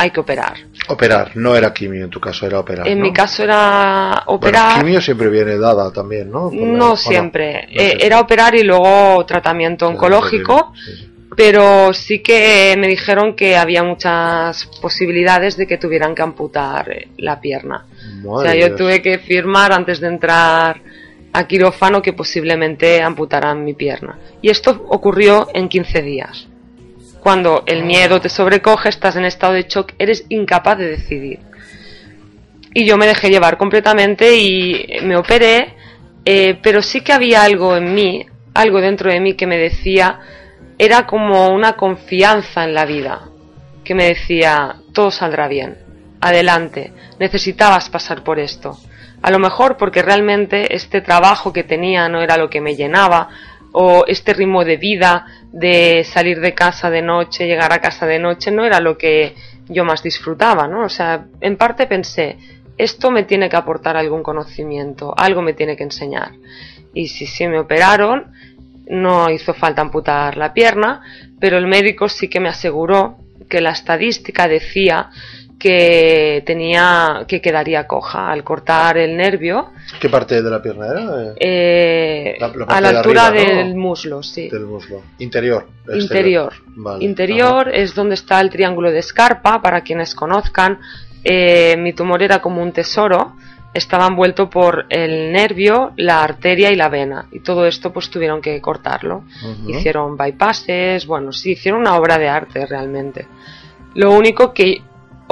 [0.00, 0.54] hay que operar.
[0.88, 2.88] Operar, no era quimio en tu caso, era operar.
[2.88, 3.04] En ¿no?
[3.04, 4.78] mi caso era Bueno, operar.
[4.78, 6.48] quimio siempre viene dada también, ¿no?
[6.48, 7.68] Por la- ¿o no siempre.
[7.70, 11.10] No Eh, era operar y luego tratamiento oncológico, Sí, sí.
[11.36, 17.08] pero sí que me dijeron que había muchas posibilidades de que tuvieran que amputar eh,
[17.18, 17.84] la pierna.
[18.26, 18.78] o sea, yo Dios.
[18.78, 20.80] tuve que firmar antes de entrar
[21.32, 24.18] a quirófano que posiblemente amputaran mi pierna.
[24.42, 26.48] Y esto ocurrió en 15 días.
[27.20, 31.38] Cuando el miedo te sobrecoge, estás en estado de shock, eres incapaz de decidir.
[32.72, 35.74] Y yo me dejé llevar completamente y me operé,
[36.24, 40.20] eh, pero sí que había algo en mí, algo dentro de mí que me decía,
[40.78, 43.28] era como una confianza en la vida,
[43.84, 45.76] que me decía, todo saldrá bien,
[46.20, 48.78] adelante, necesitabas pasar por esto.
[49.22, 53.28] A lo mejor porque realmente este trabajo que tenía no era lo que me llenaba,
[53.72, 58.18] o este ritmo de vida de salir de casa de noche, llegar a casa de
[58.18, 59.34] noche, no era lo que
[59.68, 60.84] yo más disfrutaba, ¿no?
[60.84, 62.38] O sea, en parte pensé,
[62.76, 66.32] esto me tiene que aportar algún conocimiento, algo me tiene que enseñar.
[66.92, 68.32] Y si sí me operaron,
[68.86, 71.02] no hizo falta amputar la pierna,
[71.38, 75.10] pero el médico sí que me aseguró que la estadística decía
[75.60, 79.70] que tenía que quedaría coja al cortar el nervio
[80.00, 81.34] ¿Qué parte de la pierna era?
[81.38, 83.56] Eh, La- a la de altura arriba, ¿no?
[83.58, 84.48] del muslo, sí.
[84.48, 85.02] Del muslo.
[85.18, 85.66] Interior.
[85.92, 86.52] Interior.
[86.68, 90.78] Vale, Interior es donde está el triángulo de Scarpa, para quienes conozcan.
[91.22, 93.34] Eh, mi tumor era como un tesoro,
[93.74, 97.26] estaba envuelto por el nervio, la arteria y la vena.
[97.32, 99.24] Y todo esto pues tuvieron que cortarlo.
[99.66, 103.26] Hicieron bypasses, bueno, sí, hicieron una obra de arte realmente.
[103.94, 104.80] Lo único que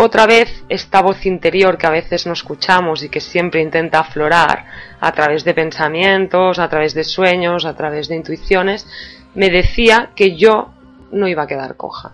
[0.00, 4.64] otra vez esta voz interior que a veces no escuchamos y que siempre intenta aflorar
[5.00, 8.86] a través de pensamientos, a través de sueños, a través de intuiciones,
[9.34, 10.72] me decía que yo
[11.10, 12.12] no iba a quedar coja.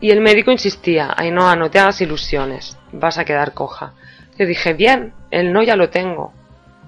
[0.00, 3.94] Y el médico insistía, Ainhoa, no te hagas ilusiones, vas a quedar coja.
[4.38, 6.34] Yo dije, bien, el no ya lo tengo,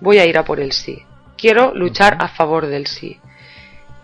[0.02, 1.02] voy a ir a por el sí.
[1.38, 3.18] Quiero luchar a favor del sí.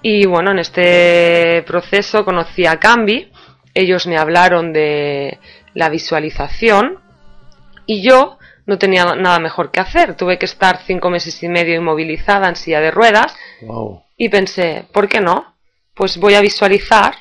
[0.01, 3.31] Y bueno, en este proceso conocí a Cambi,
[3.79, 5.39] ellos me hablaron de
[5.79, 6.99] la visualización
[7.87, 8.37] y yo
[8.67, 10.17] no tenía nada mejor que hacer.
[10.17, 14.03] Tuve que estar cinco meses y medio inmovilizada en silla de ruedas Wow.
[14.17, 15.55] y pensé, ¿por qué no?
[15.95, 17.15] Pues voy a visualizar,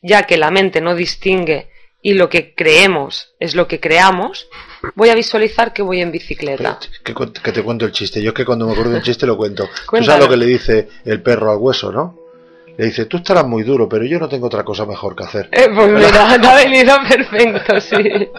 [0.00, 1.68] ya que la mente no distingue
[2.00, 4.46] y lo que creemos es lo que creamos,
[4.94, 6.78] voy a visualizar que voy en bicicleta.
[7.04, 8.22] Que, que te cuento el chiste.
[8.22, 9.68] Yo es que cuando me acuerdo de un chiste lo cuento.
[9.90, 12.19] Tú sabes lo que le dice el perro al hueso, ¿no?
[12.80, 15.50] Le dice, tú estarás muy duro, pero yo no tengo otra cosa mejor que hacer.
[15.52, 18.30] Eh, pues mira, te ha venido perfecto, sí.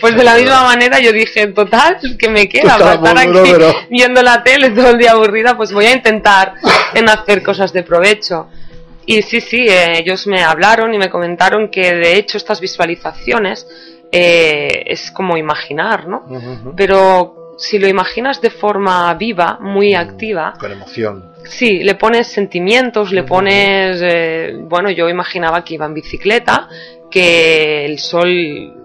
[0.00, 3.50] Pues de la misma manera yo dije, total, que me queda para estar duro, aquí
[3.52, 6.54] pero- viendo la tele todo el día aburrida, pues voy a intentar
[6.94, 8.48] en hacer cosas de provecho.
[9.04, 13.66] Y sí, sí, eh, ellos me hablaron y me comentaron que de hecho estas visualizaciones
[14.10, 16.24] eh, es como imaginar, ¿no?
[16.74, 21.29] Pero si lo imaginas de forma viva, muy activa, Con emoción.
[21.44, 26.68] Sí, le pones sentimientos, le pones, eh, bueno, yo imaginaba que iba en bicicleta,
[27.10, 28.76] que el sol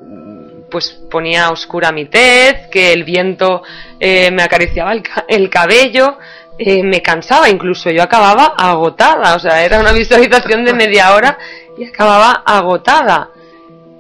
[0.69, 3.63] pues ponía oscura mi tez, que el viento
[3.99, 6.17] eh, me acariciaba el, el cabello,
[6.57, 11.37] eh, me cansaba incluso, yo acababa agotada, o sea, era una visualización de media hora
[11.77, 13.29] y acababa agotada.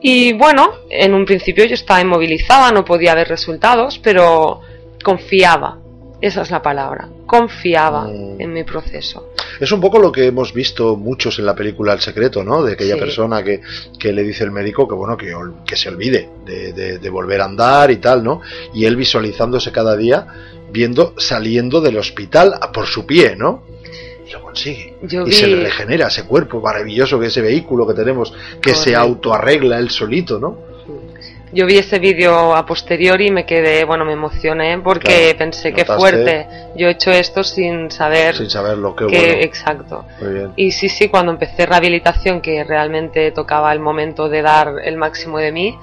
[0.01, 4.61] Y bueno, en un principio yo estaba inmovilizada, no podía ver resultados, pero
[5.03, 5.79] confiaba,
[6.27, 8.41] esa es la palabra, confiaba Mm.
[8.41, 9.29] en mi proceso.
[9.59, 12.63] Es un poco lo que hemos visto muchos en la película El Secreto, ¿no?
[12.63, 12.99] De aquella Sí.
[12.99, 13.61] persona que,
[13.99, 15.33] que le dice el médico que, bueno, que,
[15.65, 18.41] que se olvide de, de- de volver a andar y tal, ¿no?
[18.73, 20.27] Y él visualizándose cada día,
[20.71, 23.63] viendo, saliendo del hospital por su pie, ¿no?
[24.27, 24.95] Y lo consigue.
[25.03, 28.73] Yo y vi- se le regenera ese cuerpo maravilloso que ese vehículo que tenemos, que
[28.73, 30.57] se autoarregla él solito, ¿no?
[31.55, 35.71] Yo vi ese vídeo a posteriori y me quedé, bueno, me emocioné porque Claro, pensé
[35.71, 36.47] que fuerte.
[36.75, 39.33] Yo he hecho esto sin saber Sin saber lo que que, bueno.
[39.41, 40.05] exacto.
[40.19, 40.53] Muy bien.
[40.57, 45.37] Y sí, sí, cuando empecé rehabilitación, que realmente tocaba el momento de dar el máximo
[45.37, 45.79] de mí,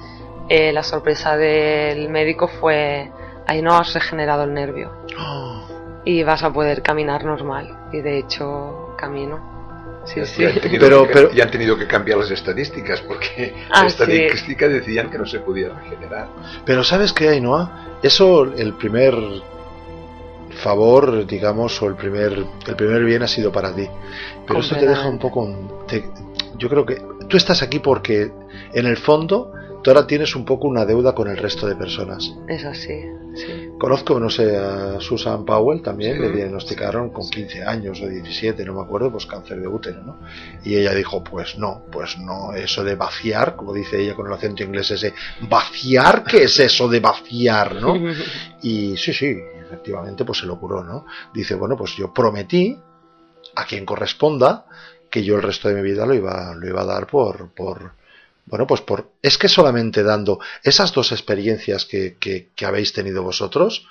[0.47, 3.09] eh, la sorpresa del médico fue,
[3.47, 5.63] ahí no has regenerado el nervio Oh,
[6.05, 7.75] y vas a poder caminar normal.
[7.91, 9.52] Y de hecho, camino.
[10.05, 10.43] Sí, Ya- sí.
[10.45, 13.93] han Pero- que- pero- ya han tenido que cambiar las estadísticas porque Ah, la sí.
[14.01, 16.27] estadística decían que no se podía regenerar.
[16.65, 17.97] Pero ¿sabes qué, Ainhoa?
[18.03, 19.15] Eso, el primer
[20.61, 22.33] favor, digamos, o el primer,
[22.67, 23.87] el primer bien ha sido para ti.
[24.47, 25.83] Pero esto te deja un poco...
[25.87, 26.09] te-
[26.57, 28.31] yo creo que tú estás aquí porque
[28.73, 29.51] en el fondo
[29.83, 32.33] tú ahora tienes un poco una deuda con el resto de personas.
[32.47, 33.01] Es así,
[33.35, 33.69] sí.
[33.79, 36.21] Conozco, no sé, a Susan Powell también, Sí.
[36.21, 40.19] le diagnosticaron con 15 años o 17, no me acuerdo, pues cáncer de útero, ¿no?
[40.63, 44.33] Y ella dijo, pues no, pues no, eso de vaciar, como dice ella con el
[44.33, 45.13] acento inglés ese,
[45.49, 47.93] vaciar, ¿qué es eso de vaciar, no?
[48.61, 51.05] Y sí, sí, efectivamente, pues se lo curó, ¿no?
[51.33, 52.77] Dice, bueno, pues yo prometí
[53.55, 54.65] a quien corresponda
[55.09, 57.91] que yo el resto de mi vida lo iba, lo iba a dar por, por,
[58.45, 63.23] bueno, pues por, es que solamente dando esas dos experiencias que, que, que habéis tenido
[63.23, 63.87] vosotros,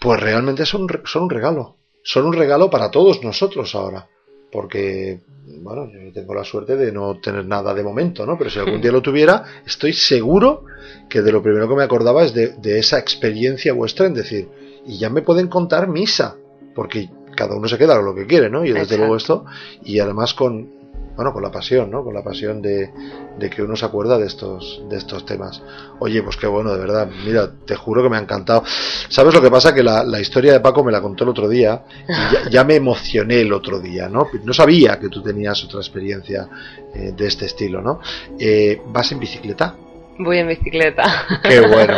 [0.00, 4.08] pues realmente son, son un regalo, son un regalo para todos nosotros ahora,
[4.50, 5.20] porque,
[5.60, 8.36] bueno, yo tengo la suerte de no tener nada de momento, ¿no?
[8.36, 10.64] Pero si algún día lo tuviera, estoy seguro
[11.08, 14.48] que de lo primero que me acordaba es de, de esa experiencia vuestra en decir,
[14.84, 16.36] y ya me pueden contar misa,
[16.74, 18.64] porque cada uno se queda con lo que quiere, ¿no?
[18.64, 18.96] Y desde Exacto.
[18.98, 19.44] luego esto,
[19.84, 20.81] y además con,
[21.14, 22.02] bueno, con la pasión, ¿no?
[22.02, 22.90] Con la pasión de,
[23.38, 25.62] de que uno se acuerda de estos, de estos temas.
[25.98, 27.08] Oye, pues qué bueno, de verdad.
[27.24, 28.64] Mira, te juro que me ha encantado.
[29.08, 29.74] ¿Sabes lo que pasa?
[29.74, 32.64] Que la, la historia de Paco me la contó el otro día y ya, ya
[32.64, 34.28] me emocioné el otro día, ¿no?
[34.42, 36.48] No sabía que tú tenías otra experiencia
[36.94, 38.00] eh, de este estilo, ¿no?
[38.38, 39.76] Eh, ¿Vas en bicicleta?
[40.18, 41.26] Voy en bicicleta.
[41.42, 41.96] Qué bueno,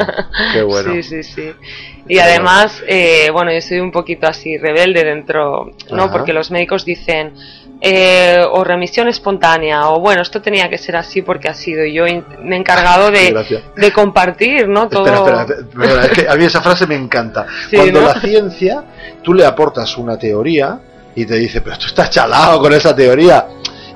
[0.53, 0.92] qué bueno.
[0.92, 1.53] Sí, sí, sí.
[2.09, 6.05] Y además, eh, bueno, yo soy un poquito así rebelde dentro, ¿no?
[6.05, 6.12] Ajá.
[6.12, 7.32] Porque los médicos dicen,
[7.87, 11.85] eh, o remisión espontánea, o bueno, esto tenía que ser así porque ha sido.
[11.85, 12.05] Yo
[12.43, 14.89] me he encargado de, compartir, ¿no?
[14.89, 15.05] Todo.
[15.07, 17.47] Espera, espera, es que a mí esa frase me encanta.
[17.68, 18.07] Sí, Cuando ¿no?
[18.09, 18.85] la ciencia,
[19.22, 20.78] tú le aportas una teoría
[21.14, 23.47] y te dice, pero tú estás chalado con esa teoría.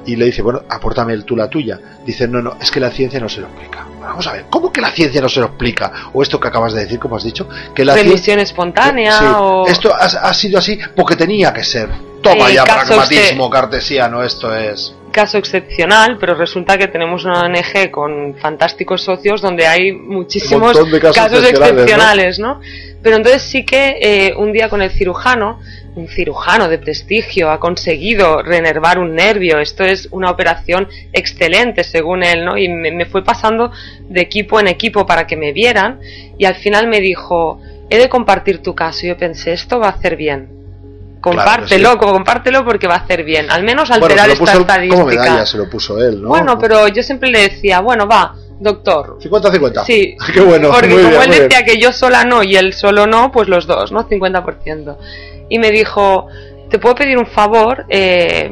[0.07, 1.79] Y le dice, bueno, apórtame tú la tuya.
[2.05, 3.87] Dice, no, no, es que la ciencia no se lo explica.
[4.01, 6.11] Vamos a ver, ¿cómo que la ciencia no se lo explica?
[6.13, 8.11] O esto que acabas de decir, como has dicho, que la ciencia...
[8.11, 9.67] remisión espontánea, Sí, o.
[9.67, 12.08] Esto ha, ha sido así porque tenía que ser.
[12.33, 14.95] Toma Eh, ya, pragmatismo cartesiano, esto es.
[15.11, 21.01] caso excepcional, pero resulta que tenemos una ONG con fantásticos socios donde hay muchísimos de
[21.01, 22.61] casos excepcionales, excepcionales, ¿no?
[23.03, 25.61] Pero entonces sí que eh, un día con el cirujano,
[25.95, 29.59] un cirujano de prestigio ha conseguido renervar un nervio.
[29.59, 32.57] Esto es una operación excelente según él, ¿no?
[32.59, 33.73] Y me, me fue pasando
[34.09, 36.01] de equipo en equipo para que me vieran
[36.37, 39.07] y al final me dijo, he de compartir tu caso.
[39.07, 40.58] Y yo pensé, esto va a hacer bien.
[41.21, 41.99] Compártelo, sí.
[41.99, 43.51] compártelo porque va a hacer bien.
[43.51, 44.95] Al menos alterar esta estadística.
[45.03, 46.29] como medalla, se lo puso él, ¿no?
[46.29, 49.19] Bueno, pero yo siempre le decía, bueno, va, doctor.
[49.21, 49.85] 50-50.
[49.85, 50.71] Sí, Qué bueno.
[50.71, 51.49] porque muy como bien, él muy bien.
[51.49, 54.09] decía que yo sola no y él solo no, pues los dos, ¿no?
[54.09, 54.97] 50%.
[55.49, 56.27] Y me dijo,
[56.71, 57.85] ¿te puedo pedir un favor?
[57.89, 58.51] Eh,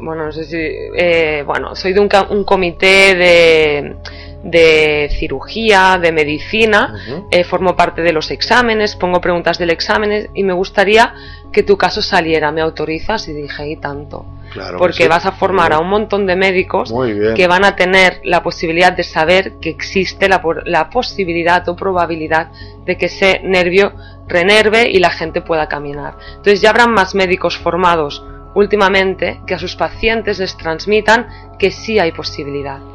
[0.00, 0.56] bueno, no sé si...
[0.58, 3.96] eh, bueno, soy de un, un comité de,
[4.42, 6.94] de cirugía, de medicina,
[7.30, 11.14] eh, formo parte de los exámenes, pongo preguntas del examen y me gustaría
[11.52, 12.50] que tu caso saliera.
[12.50, 13.28] ¿Me autorizas?
[13.28, 14.26] Y dije, y tanto.
[14.52, 15.08] Claro que Porque sí.
[15.08, 16.92] vas a formar a un montón de médicos
[17.36, 22.50] que van a tener la posibilidad de saber que existe la, la posibilidad o probabilidad
[22.84, 23.92] de que ese nervio
[24.26, 26.16] renerve y la gente pueda caminar.
[26.30, 28.24] Entonces ya habrán más médicos formados
[28.54, 31.28] últimamente que a sus pacientes les transmitan
[31.58, 32.91] que sí hay posibilidad.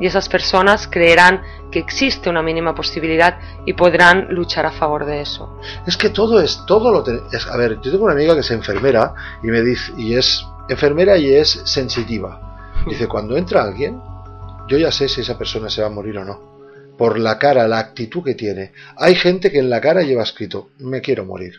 [0.00, 5.20] Y esas personas creerán que existe una mínima posibilidad y podrán luchar a favor de
[5.20, 5.60] eso.
[5.86, 7.20] Es que todo es, todo lo ten-
[7.50, 11.16] A ver, yo tengo una amiga que es enfermera y me dice, y es enfermera
[11.18, 12.56] y es sensitiva.
[12.86, 14.00] Dice, cuando entra alguien,
[14.68, 16.50] yo ya sé si esa persona se va a morir o no.
[16.96, 18.72] Por la cara, la actitud que tiene.
[18.96, 21.54] Hay gente que en la cara lleva escrito, me quiero morir.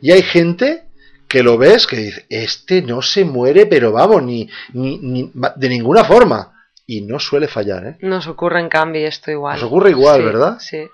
[0.00, 0.84] Y hay gente
[1.28, 5.68] que lo ves que dice, este no se muere, pero vamos, ni, ni, ni- de
[5.68, 6.55] ninguna forma.
[6.86, 7.96] Y no suele fallar, ¿eh?
[8.00, 9.56] Nos ocurre en cambio esto igual.
[9.56, 10.56] Nos ocurre igual, Sí, ¿verdad?
[10.60, 10.88] Sí.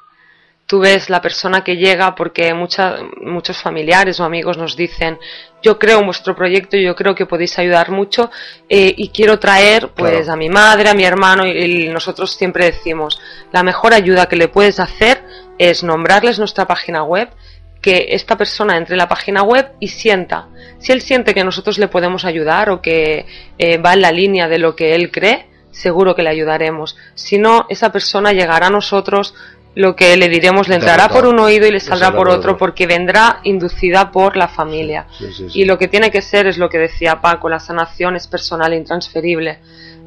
[0.65, 5.19] Tú ves la persona que llega porque mucha- muchos familiares o amigos nos dicen,
[5.63, 8.31] yo creo en vuestro proyecto, yo creo que podéis ayudar mucho
[8.71, 10.33] eh, y quiero traer pues Claro.
[10.33, 13.21] a mi madre, a mi hermano y, y nosotros siempre decimos,
[13.53, 15.23] la mejor ayuda que le puedes hacer
[15.59, 17.29] es nombrarles nuestra página web,
[17.83, 20.47] que esta persona entre en la página web y sienta.
[20.79, 23.27] Si él siente que nosotros le podemos ayudar o que
[23.59, 26.97] eh, va en la línea de lo que él cree, seguro que le ayudaremos.
[27.15, 29.35] Si no, esa persona llegará a nosotros,
[29.75, 32.53] lo que le diremos le entrará por un oído y le saldrá saldrá por otro,
[32.53, 32.59] otro.
[32.59, 35.07] porque vendrá inducida por la familia.
[35.19, 35.61] Sí, sí, sí.
[35.61, 38.73] Y lo que tiene que ser es lo que decía Paco, la sanación es personal
[38.73, 39.59] e intransferible.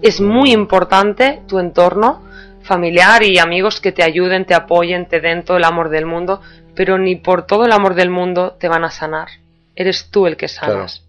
[0.01, 2.22] Es muy importante tu entorno
[2.61, 6.41] familiar y amigos que te ayuden, te apoyen, te den todo el amor del mundo,
[6.76, 9.30] pero ni por todo el amor del mundo te van a sanar.
[9.76, 11.05] Eres tú el que sanas.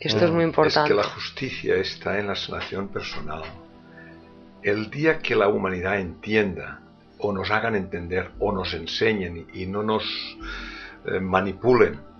[0.00, 0.88] Esto es muy Es importante.
[0.88, 3.42] que la justicia está en la sanación personal.
[4.62, 6.80] El día que la humanidad entienda,
[7.18, 10.04] o nos hagan entender, o nos enseñen y no nos
[11.06, 12.10] eh, manipulen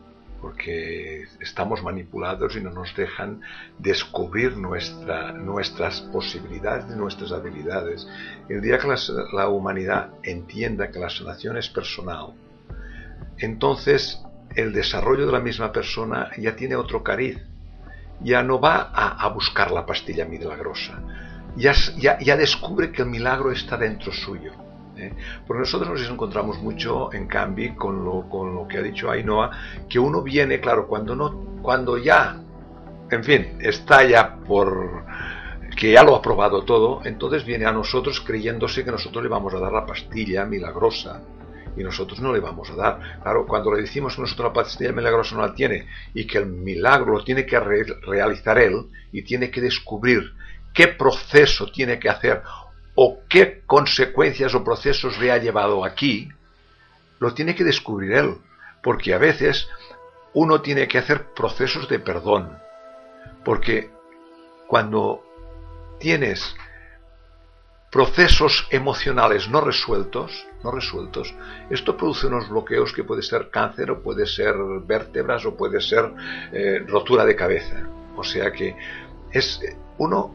[0.40, 3.42] porque estamos manipulados y no nos dejan
[3.78, 8.06] descubrir nuestra, nuestras posibilidades nuestras habilidades.
[8.48, 8.88] El día que
[9.32, 12.32] la, humanidad entienda que la sanación es personal,
[13.38, 14.22] entonces
[14.54, 17.38] el desarrollo de la misma persona ya tiene otro cariz,
[18.22, 21.00] ya no va a, buscar la pastilla milagrosa,
[21.56, 24.52] ya, ya, descubre que el milagro está dentro suyo
[24.96, 25.12] ¿eh?
[25.46, 29.50] Porque nosotros nos encontramos mucho en cambio con lo, con lo que ha dicho Ainhoa,
[29.88, 32.36] que uno viene, claro, cuando, no, cuando ya,
[33.10, 35.04] en fin, está ya por
[35.76, 39.54] que ya lo ha probado todo, entonces viene a nosotros creyéndose que nosotros le vamos
[39.54, 41.22] a dar la pastilla milagrosa
[41.76, 43.20] y nosotros no le vamos a dar.
[43.22, 46.46] Claro, cuando le decimos que nosotros la pastilla milagrosa no la tiene y que el
[46.46, 50.32] milagro lo tiene que realizar él y tiene que descubrir
[50.74, 52.42] qué proceso tiene que hacer
[52.94, 56.28] o qué consecuencias o procesos le ha llevado aquí,
[57.18, 58.34] lo tiene que descubrir él,
[58.82, 59.68] porque a veces
[60.32, 62.58] uno tiene que hacer procesos de perdón,
[63.44, 63.90] porque
[64.66, 65.24] cuando
[65.98, 66.54] tienes
[67.90, 71.34] procesos emocionales no resueltos, no resueltos,
[71.70, 74.54] esto produce unos bloqueos que puede ser cáncer o puede ser
[74.86, 76.12] vértebras o puede ser
[76.52, 77.88] eh, rotura de cabeza.
[78.16, 78.76] O sea que
[79.32, 79.60] es
[79.98, 80.32] uno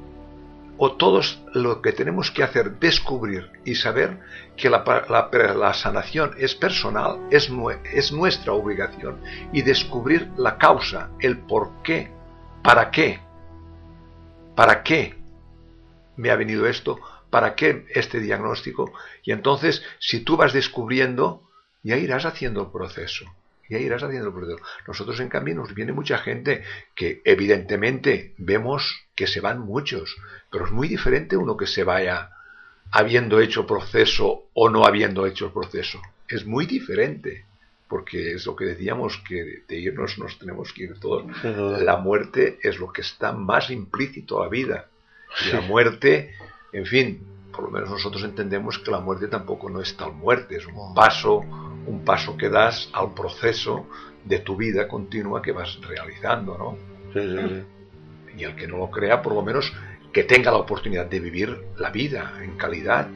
[0.78, 4.20] o todos lo que tenemos que hacer, descubrir y saber
[4.58, 7.50] que la, la, sanación es personal, es,
[7.94, 9.22] es nuestra obligación,
[9.54, 12.12] y descubrir la causa, el por qué,
[12.62, 13.22] para qué,
[14.56, 15.16] para qué
[16.18, 17.00] me ha venido esto,
[17.36, 21.44] para qué este diagnóstico, y entonces si tú vas descubriendo,
[21.84, 23.26] ya irás haciendo el proceso
[23.68, 24.60] y ahí irás haciendo el proceso.
[24.88, 26.64] Nosotros, en cambio, nos viene mucha gente
[26.96, 30.16] que, evidentemente, vemos que se van muchos,
[30.50, 32.30] pero es muy diferente uno que se vaya
[32.90, 36.02] habiendo hecho proceso o no habiendo hecho el proceso.
[36.30, 37.44] Es muy diferente,
[37.90, 41.26] porque es lo que decíamos, que de irnos nos tenemos que ir todos.
[41.44, 44.88] La muerte es lo que está más implícito a la vida.
[45.46, 46.34] Y la muerte,
[46.78, 50.58] en fin, por lo menos nosotros entendemos que la muerte tampoco no es tal muerte,
[50.58, 51.44] es un paso
[51.88, 53.88] un paso que das al proceso
[54.24, 56.78] de tu vida continua que vas realizando, ¿no?
[58.38, 59.72] Y el que no lo crea, por lo menos
[60.12, 63.08] que tenga la oportunidad de vivir la vida en calidad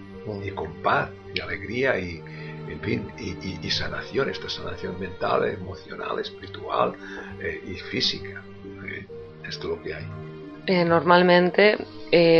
[0.43, 2.21] y con paz y alegría y,
[2.69, 6.93] en fin, y, sanación, esta sanación mental, emocional, espiritual
[7.41, 8.43] eh, y física.
[8.85, 9.07] ¿eh?
[9.43, 10.28] Esto es lo que hay.
[10.71, 11.77] Eh, normalmente,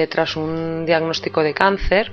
[0.08, 2.12] tras un diagnóstico de cáncer,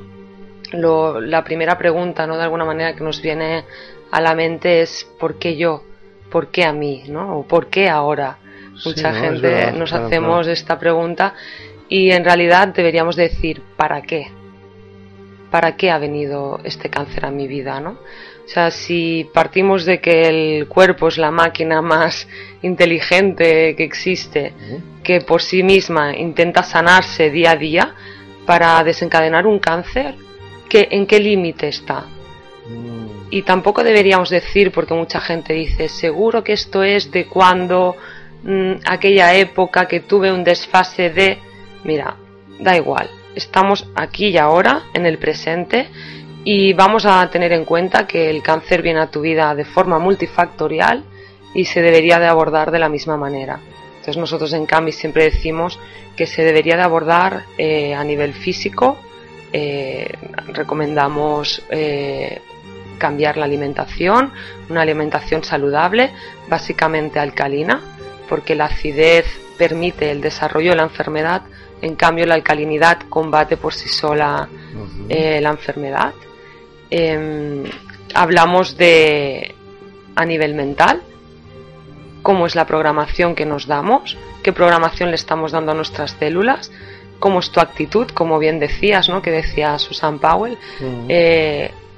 [0.72, 2.38] la primera pregunta, ¿no?
[2.38, 3.64] De alguna manera que nos viene
[4.10, 5.82] a la mente es ¿por qué yo?
[6.30, 7.04] ¿Por qué a mí?
[7.08, 7.40] ¿no?
[7.40, 8.38] ¿O por qué ahora?
[8.84, 11.34] Mucha gente nos hacemos esta pregunta
[11.88, 14.28] y en realidad deberíamos decir ¿para qué?
[15.50, 17.78] ¿Para qué ha venido este cáncer a mi vida?
[17.78, 17.90] ¿no?
[17.90, 22.28] O sea, si partimos de que el cuerpo es la máquina más
[22.66, 24.52] inteligente que existe,
[25.02, 27.94] que por sí misma intenta sanarse día a día
[28.44, 30.14] para desencadenar un cáncer,
[30.76, 32.04] ¿en qué límite está?
[33.30, 37.96] Y tampoco deberíamos decir, porque mucha gente dice, seguro que esto es de cuando
[38.42, 41.38] mm, aquella época que tuve un desfase de...
[41.84, 42.16] Mira,
[42.60, 45.88] da igual, estamos aquí y ahora, en el presente,
[46.44, 49.98] y vamos a tener en cuenta que el cáncer viene a tu vida de forma
[49.98, 51.02] multifactorial
[51.56, 53.58] y se debería de abordar de la misma manera.
[53.88, 55.80] Entonces nosotros en CAMI siempre decimos
[56.14, 58.98] que se debería de abordar eh, a nivel físico,
[59.54, 60.12] eh,
[60.48, 62.42] recomendamos eh,
[62.98, 64.32] cambiar la alimentación,
[64.68, 66.12] una alimentación saludable,
[66.46, 67.80] básicamente alcalina,
[68.28, 69.24] porque la acidez
[69.56, 71.42] permite el desarrollo de la enfermedad,
[71.80, 74.46] en cambio la alcalinidad combate por sí sola
[75.08, 76.12] la enfermedad.
[76.90, 77.64] Em,
[78.14, 79.54] hablamos de
[80.14, 81.02] a nivel mental,
[82.26, 86.72] cómo es la programación que nos damos, qué programación le estamos dando a nuestras células,
[87.20, 89.22] cómo es tu actitud, como bien decías, ¿no?
[89.22, 90.58] que decía Susan Powell,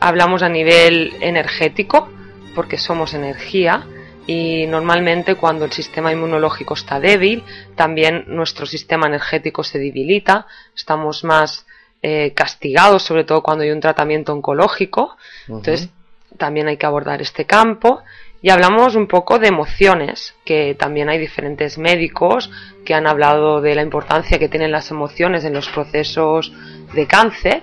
[0.01, 2.11] hablamos a nivel energético,
[2.55, 3.87] porque somos energía,
[4.27, 7.43] y normalmente cuando el sistema inmunológico está débil,
[7.75, 11.65] también nuestro sistema energético se debilita, estamos más
[12.03, 15.17] eh, castigados, sobre todo cuando hay un tratamiento oncológico.
[15.49, 15.89] Entonces,
[16.37, 18.03] también hay que abordar este campo.
[18.41, 22.51] Y hablamos un poco de emociones, que también hay diferentes médicos
[22.85, 26.53] que han hablado de la importancia que tienen las emociones en los procesos
[26.95, 27.63] de cáncer.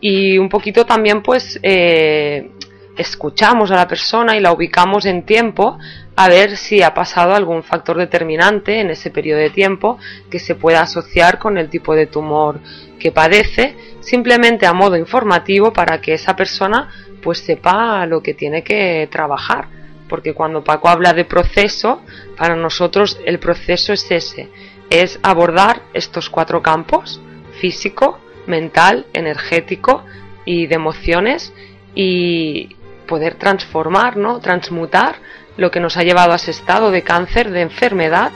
[0.00, 2.50] Y un poquito también pues eh,
[2.96, 5.78] escuchamos a la persona y la ubicamos en tiempo
[6.16, 9.98] a ver si ha pasado algún factor determinante en ese periodo de tiempo
[10.30, 12.60] que se pueda asociar con el tipo de tumor
[12.98, 16.88] que padece, simplemente a modo informativo para que esa persona
[17.22, 19.68] pues sepa lo que tiene que trabajar,
[20.08, 22.02] porque cuando Paco habla de proceso,
[22.36, 24.48] para nosotros el proceso es ese,
[24.90, 27.20] es abordar estos cuatro campos,
[27.60, 30.04] físico, mental, energético
[30.44, 31.52] y de emociones
[31.94, 32.76] y
[33.06, 34.40] poder transformar, ¿no?
[34.40, 35.16] transmutar
[35.56, 38.30] lo que nos ha llevado a ese estado de cáncer, de enfermedad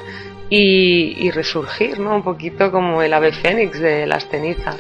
[0.49, 2.17] y, resurgir, ¿no?
[2.17, 4.77] Un poquito como el ave fénix de las cenizas.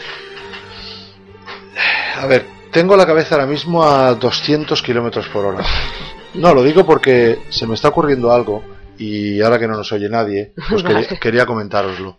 [2.16, 5.64] A ver, tengo la cabeza ahora mismo a 200 kilómetros por hora.
[6.34, 8.62] No, lo digo porque se me está ocurriendo algo
[8.98, 10.84] y ahora que no nos oye nadie, pues
[11.20, 12.18] quería, comentároslo.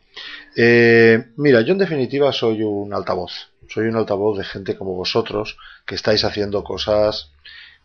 [0.56, 3.32] Eh, mira, yo en definitiva soy un altavoz.
[3.70, 7.32] Soy un altavoz de gente como vosotros que estáis haciendo cosas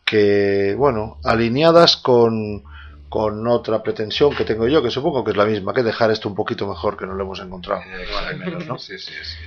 [0.03, 2.63] que, bueno, alineadas con,
[3.07, 6.27] con otra pretensión que tengo yo, que supongo que es la misma, que dejar esto
[6.27, 7.81] un poquito mejor que no lo hemos encontrado.
[8.79, 9.37] Sí, sí, sí,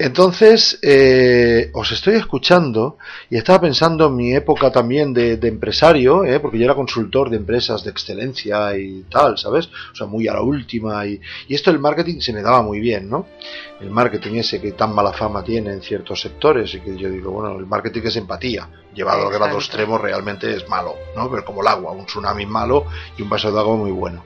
[0.00, 6.38] entonces, eh, os estoy escuchando y estaba pensando en mi época también de, empresario, eh,
[6.38, 9.68] porque yo era consultor de empresas de excelencia y tal, ¿sabes?
[9.92, 11.04] O sea, muy a la última.
[11.04, 13.26] Y, esto del marketing se me daba muy bien, ¿no?
[13.80, 17.32] El marketing ese que tan mala fama tiene en ciertos sectores y que yo digo,
[17.32, 18.68] bueno, el marketing es empatía.
[18.94, 21.28] Llevado al grado extremo realmente es malo, ¿no?
[21.28, 22.86] Pero como el agua, un tsunami malo
[23.16, 24.24] y un vaso de agua muy bueno.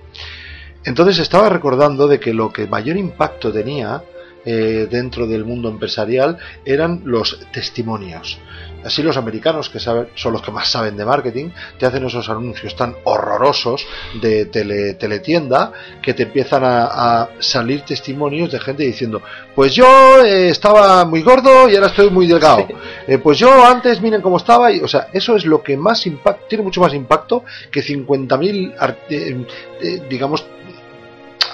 [0.84, 4.02] Entonces estaba recordando de que lo que mayor impacto tenía
[4.44, 8.40] eh, dentro del mundo empresarial eran los testimonios.
[8.84, 12.28] Así los americanos, que saben, son los que más saben de marketing, te hacen esos
[12.28, 13.86] anuncios tan horrorosos
[14.20, 15.70] de tele, teletienda
[16.02, 19.22] que te empiezan a, salir testimonios de gente diciendo,
[19.54, 19.86] pues yo
[20.24, 22.66] eh, estaba muy gordo y ahora estoy muy delgado.
[23.06, 24.72] Eh, pues yo antes miren cómo estaba.
[24.72, 30.08] Y, o sea, eso es lo que más impacto, tiene mucho más impacto que 50.000,
[30.08, 30.44] digamos,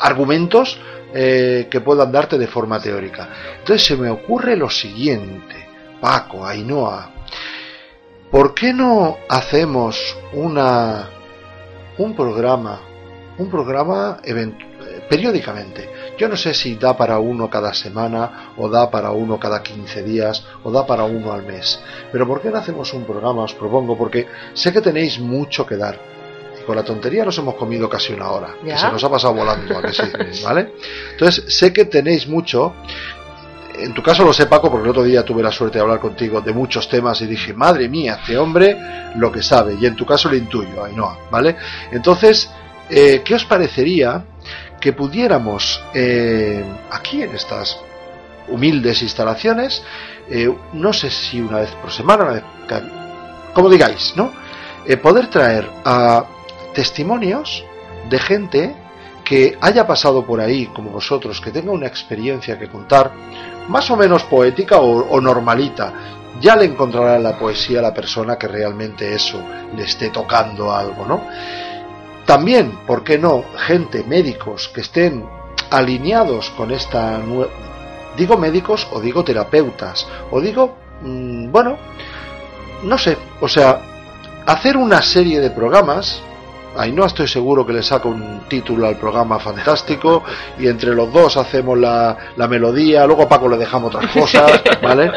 [0.01, 0.79] argumentos
[1.15, 3.29] eh, que puedan darte de forma teórica.
[3.59, 5.55] Entonces se me ocurre lo siguiente,
[6.01, 7.11] Paco, Ainhoa,
[8.31, 11.09] ¿por qué no hacemos una
[11.97, 12.81] un programa,
[13.39, 14.19] un programa
[15.09, 15.89] periódicamente?
[16.19, 20.03] Yo no sé si da para uno cada semana, o da para uno cada 15
[20.03, 21.81] días, o da para uno al mes.
[22.11, 23.45] Pero ¿por qué no hacemos un programa?
[23.45, 26.18] Os propongo, porque sé que tenéis mucho que dar
[26.69, 28.49] con la tontería nos hemos comido casi una hora.
[28.63, 29.75] Que se nos ha pasado volando,
[30.45, 30.75] ¿vale?
[31.13, 32.75] Entonces, sé que tenéis mucho.
[33.79, 35.99] En tu caso lo sé, Paco, porque el otro día tuve la suerte de hablar
[35.99, 38.77] contigo de muchos temas y dije, madre mía, este hombre
[39.17, 39.79] lo que sabe.
[39.81, 41.57] Y en tu caso lo intuyo, Ainhoa, ¿vale?
[41.91, 42.51] Entonces,
[42.91, 44.23] eh, ¿qué os parecería
[44.79, 47.79] que pudiéramos eh, aquí en estas
[48.49, 49.83] humildes instalaciones,
[50.29, 52.43] eh, no sé si una vez por semana, una vez,
[53.55, 54.47] como digáis, ¿no?
[55.03, 56.25] poder traer a
[56.79, 57.65] testimonios
[58.09, 58.77] de gente
[59.25, 63.11] que haya pasado por ahí, como vosotros, que tenga una experiencia que contar,
[63.67, 65.93] más o menos poética o, normalita.
[66.41, 69.43] Ya le encontrará en la poesía la persona que realmente eso
[69.75, 71.27] le esté tocando algo, ¿no?
[72.25, 73.47] También, ¿por qué no?
[73.57, 75.27] Gente, médicos que estén
[75.71, 77.21] alineados con esta
[78.17, 81.77] digo médicos o digo terapeutas o digo mm, bueno
[82.83, 83.81] no sé o sea
[84.47, 86.23] hacer una serie de programas
[86.93, 90.23] no estoy seguro que le saco un título al programa fantástico
[90.59, 94.63] y entre los dos hacemos la, la melodía, luego a Paco le dejamos otras cosas,
[94.83, 95.11] ¿vale?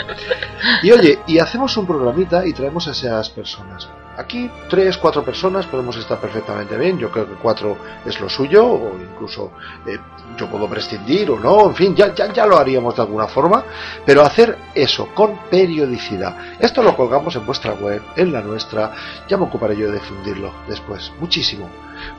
[0.83, 3.87] Y oye, y hacemos un programita y traemos a esas personas.
[4.17, 6.97] Aquí tres, cuatro personas podemos estar perfectamente bien.
[6.97, 9.51] Yo creo que cuatro es lo suyo, o incluso
[9.85, 9.97] eh,
[10.37, 11.67] yo puedo prescindir o no.
[11.67, 13.63] En fin, ya, ya, ya lo haríamos de alguna forma.
[14.05, 16.35] Pero hacer eso con periodicidad.
[16.59, 18.91] Esto lo colgamos en vuestra web, en la nuestra.
[19.27, 21.11] Ya me ocuparé yo de difundirlo después.
[21.19, 21.69] Muchísimo.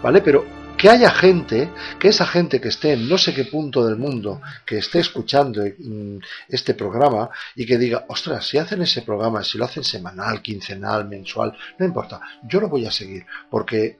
[0.03, 0.21] ¿Vale?
[0.23, 3.97] Pero que haya gente, que esa gente que esté en no sé qué punto del
[3.97, 6.19] mundo, que esté escuchando mm,
[6.49, 11.09] este programa y que diga, ostras, si hacen ese programa, si lo hacen semanal, quincenal,
[11.09, 13.99] mensual, no importa, yo lo voy a seguir, porque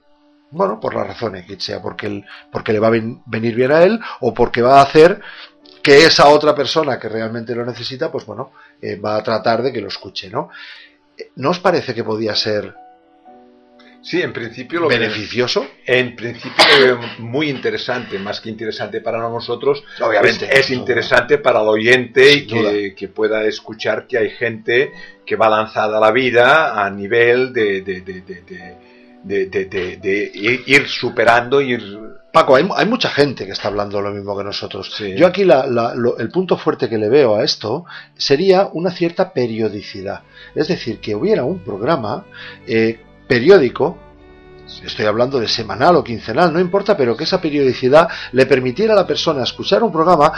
[0.51, 2.91] bueno, por las razones que sea, porque, porque le va a
[3.25, 5.19] venir bien a él o porque va a hacer
[5.81, 8.51] que esa otra persona que realmente lo necesita, pues bueno,
[8.81, 10.49] eh, va a tratar de que lo escuche, ¿no?
[11.35, 12.75] ¿No os parece que podía ser
[14.03, 15.65] Sí, en principio lo beneficioso.
[15.85, 19.81] en principio muy interesante, más que interesante para nosotros.
[20.01, 20.49] Obviamente.
[20.51, 24.91] Es, interesante para el oyente y que, pueda escuchar que hay gente
[25.25, 28.01] que va lanzada a la vida a nivel de, de,
[29.23, 30.31] de,
[30.65, 31.81] ir superando, ir
[32.33, 34.97] Paco, hay, hay, mucha gente que está hablando lo mismo que nosotros.
[35.15, 37.85] Yo aquí el punto fuerte que le veo a esto
[38.17, 40.23] sería una cierta periodicidad.
[40.55, 42.25] Es decir, que hubiera un programa
[42.65, 43.97] eh, periódico,
[44.85, 48.95] estoy hablando de semanal o quincenal, no importa, pero que esa periodicidad le permitiera a
[48.97, 50.31] la persona escuchar un programa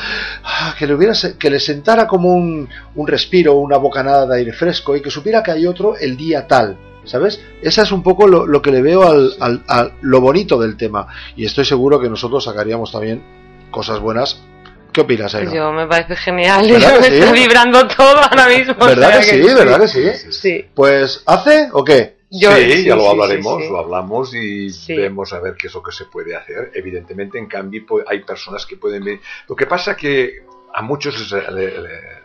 [0.43, 4.53] ah, que le, hubiera, que le sentara como un, un respiro, una bocanada de aire
[4.53, 7.39] fresco y que supiera que hay otro el día tal ¿Sabes?
[7.61, 10.75] Esa es un poco lo, lo que le veo al, al- a lo bonito del
[10.75, 11.05] tema.
[11.35, 13.21] Y estoy seguro que nosotros sacaríamos también
[13.69, 14.41] cosas buenas.
[14.91, 15.53] ¿Qué opinas, Aina?
[15.53, 16.67] Yo me parece genial.
[16.67, 17.13] ¿Verdad me sí?
[17.17, 18.73] está vibrando todo ahora mismo.
[18.79, 19.53] o ¿Verdad sea que sí?
[19.53, 20.31] ¿Verdad que sí?
[20.31, 20.65] Sí.
[20.73, 22.15] Pues, ¿hace o qué?
[22.39, 25.73] Yo- sí, sí, ya lo hablaremos, sí, lo hablamos y vemos a ver qué es
[25.73, 26.71] lo que se puede hacer.
[26.73, 29.19] Evidentemente, en cambio, pues, hay personas que pueden ver.
[29.47, 32.24] Lo que pasa que a muchos les, le- le-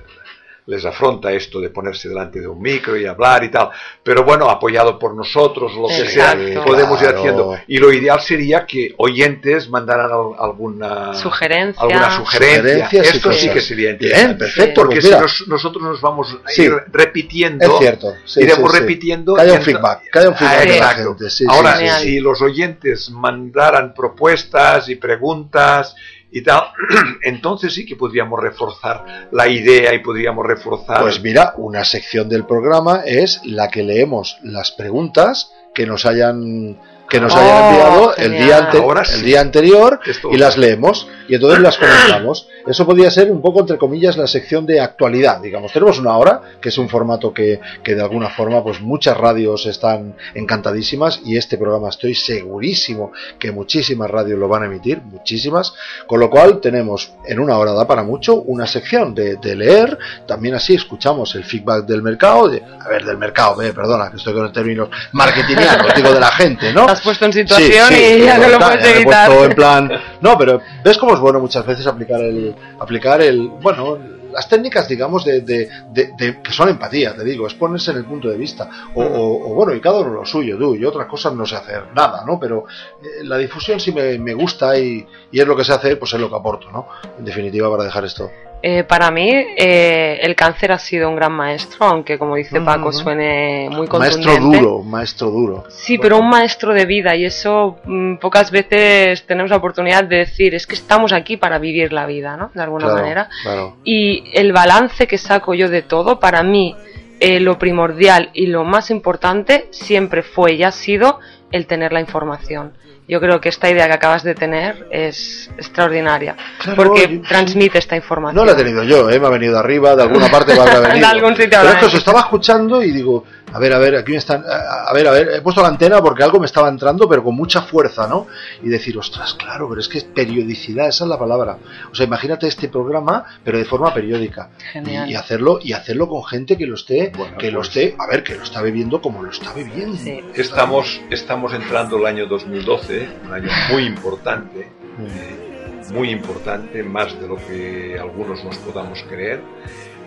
[0.66, 3.70] les afronta esto de ponerse delante de un micro y hablar y tal,
[4.02, 7.56] pero bueno, apoyado por nosotros, lo que sea, podemos ir haciendo.
[7.66, 11.82] Y lo ideal sería que oyentes mandaran al- alguna Sugerencia.
[11.82, 12.88] alguna sugerencia.
[13.02, 14.38] Esto sí que sería Bien, interesante.
[14.38, 14.80] perfecto.
[14.82, 16.62] Porque pues si nos- nosotros nos vamos a Sí.
[16.62, 18.14] ir repitiendo, es cierto.
[18.24, 18.80] sí, iremos sí, sí.
[18.82, 19.36] repitiendo.
[19.44, 20.02] Y un feedback.
[20.14, 21.08] Haya un feedback Ah, de la exacto.
[21.16, 21.30] gente.
[21.30, 21.80] sí, Ahora, sí, sí.
[21.84, 22.00] Genial.
[22.02, 25.94] si los oyentes mandaran propuestas y preguntas
[26.32, 26.64] y tal,
[27.22, 31.00] entonces sí que podríamos reforzar la idea y podríamos reforzar.
[31.00, 36.78] Pues mira, una sección del programa es la que leemos las preguntas que nos hayan
[37.10, 38.78] que nos Oh, hayan enviado el día, ante-
[39.14, 42.48] el día anterior Esto- y las leemos y entonces las comentamos.
[42.66, 45.72] Eso podría ser un poco, entre comillas, la sección de actualidad, digamos.
[45.72, 49.66] Tenemos una hora, que es un formato que, que de alguna forma, pues muchas radios
[49.66, 55.72] están encantadísimas y este programa estoy segurísimo que muchísimas radios lo van a emitir, muchísimas.
[56.06, 59.98] Con lo cual tenemos en una hora da para mucho una sección de, de leer,
[60.26, 64.16] también así escuchamos el feedback del mercado, de, a ver, del mercado, eh, perdona, que
[64.16, 66.86] estoy con términos marketingianos, digo de la gente, ¿no?
[67.00, 69.26] Has puesto en situación y ya no lo puedes evitar.
[69.28, 69.90] puesto en plan,
[70.20, 73.98] no, pero ves cómo es bueno muchas veces aplicar el, aplicar el, bueno,
[74.32, 77.96] las técnicas, digamos, de, de- de- de- que son empatía, te digo, es ponerse en
[77.96, 80.84] el punto de vista, o, o- o, bueno, y cada uno lo suyo, tú, y
[80.84, 82.38] otras cosas no sé hacer nada, ¿no?
[82.38, 82.64] Pero
[83.02, 86.12] eh, la difusión sí me, me gusta y, y es lo que sé hacer, pues
[86.14, 86.86] es lo que aporto, ¿no?
[87.18, 88.30] En definitiva, para dejar esto.
[88.62, 92.90] Eh, para mí, eh, el cáncer ha sido un gran maestro, aunque como dice Paco,
[92.90, 92.98] Ujú.
[92.98, 94.58] suene muy Maestro contundente.
[94.58, 95.64] duro, maestro duro.
[95.70, 100.16] Sí, pero un maestro de vida y eso mm, pocas veces tenemos la oportunidad de
[100.18, 102.50] decir, es que estamos aquí para vivir la vida, ¿no?
[102.54, 103.28] De alguna Claro, manera.
[103.42, 103.76] claro.
[103.82, 106.76] Y el balance que saco yo de todo, para mí,
[107.18, 111.18] eh, lo primordial y lo más importante siempre fue y ha sido
[111.52, 112.72] el tener la información.
[113.08, 117.78] Yo creo que esta idea que acabas de tener es extraordinaria, Claro, porque yo- transmite
[117.78, 118.36] esta información.
[118.36, 119.18] No la he tenido yo, ¿eh?
[119.18, 121.08] me ha venido de arriba, de alguna parte me habrá De venido.
[121.08, 121.98] algún sitio Pero habrá es que os venido.
[121.98, 125.28] estaba escuchando y digo, a ver, a ver, aquí me están, a ver, a ver,
[125.34, 128.26] he puesto la antena porque algo me estaba entrando, pero con mucha fuerza, ¿no?
[128.62, 131.58] Y decir, ostras, claro, pero es que es periodicidad, esa es la palabra.
[131.90, 134.50] O sea, imagínate este programa, pero de forma periódica.
[134.72, 135.08] Genial.
[135.08, 137.96] Y, y hacerlo, y hacerlo con gente que lo esté, Bueno, que lo pues- esté,
[137.98, 139.96] a ver, que lo está bebiendo como lo está bebiendo.
[139.96, 140.20] Sí.
[140.34, 145.94] Estamos, estamos entrando el año 2012, un año muy importante, Mm.
[145.94, 149.40] muy importante, más de lo que algunos nos podamos creer.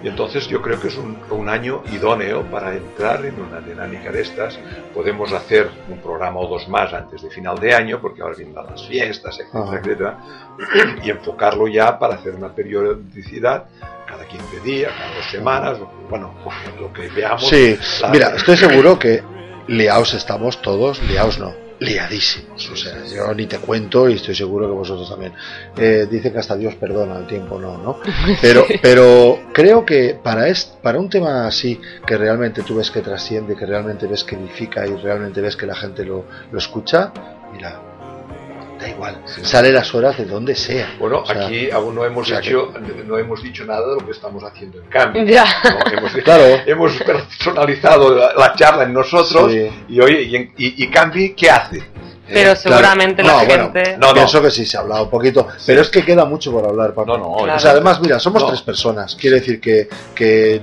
[0.03, 4.11] Y entonces yo creo que es un, un año idóneo para entrar en una dinámica
[4.11, 4.59] de estas.
[4.93, 8.53] Podemos hacer un programa o dos más antes de final de año, porque ahora vienen
[8.55, 10.17] las fiestas, etcétera, etcétera,
[11.03, 13.65] y enfocarlo ya para hacer una periodicidad
[14.05, 15.77] cada 15 días, cada dos semanas,
[16.09, 16.33] bueno,
[16.79, 17.47] lo que veamos.
[17.47, 19.23] Sí, La- mira, estoy seguro que
[19.67, 22.69] liaos estamos todos, liaos no, liadísimos.
[22.69, 25.33] O sea, yo ni te cuento y estoy seguro que vosotros también.
[25.77, 27.99] Eh, dice que hasta Dios perdona, el tiempo no, ¿no?
[28.41, 33.01] Pero, pero creo que para, est- para un tema así, que realmente tú ves que
[33.01, 37.11] trasciende, que realmente ves que edifica y realmente ves que la gente lo, lo escucha,
[37.53, 37.79] mira,
[38.79, 40.95] da igual, sale las horas de donde sea.
[40.99, 42.73] Bueno, O sea, aquí aún no hemos o sea hecho,
[43.05, 45.23] no hemos dicho nada de lo que estamos haciendo en cambio.
[45.23, 45.45] Ya.
[45.63, 45.97] ¿no?
[45.97, 46.43] Hemos, Claro.
[46.65, 49.69] hemos personalizado la, la charla en nosotros Sí.
[49.87, 51.83] y oye, y, en- y, y Cambi, ¿qué hace?
[52.28, 53.38] Pero Eh, seguramente Claro.
[53.38, 53.97] la No, bueno, gente...
[53.97, 54.13] No, no.
[54.13, 56.93] Pienso que sí se ha hablado un poquito, pero es que queda mucho por hablar,
[56.93, 57.17] Paco.
[57.17, 57.55] No, no, Claro.
[57.57, 58.47] O sea, además, mira, somos No.
[58.47, 59.15] tres personas.
[59.15, 60.61] Quiere decir que, que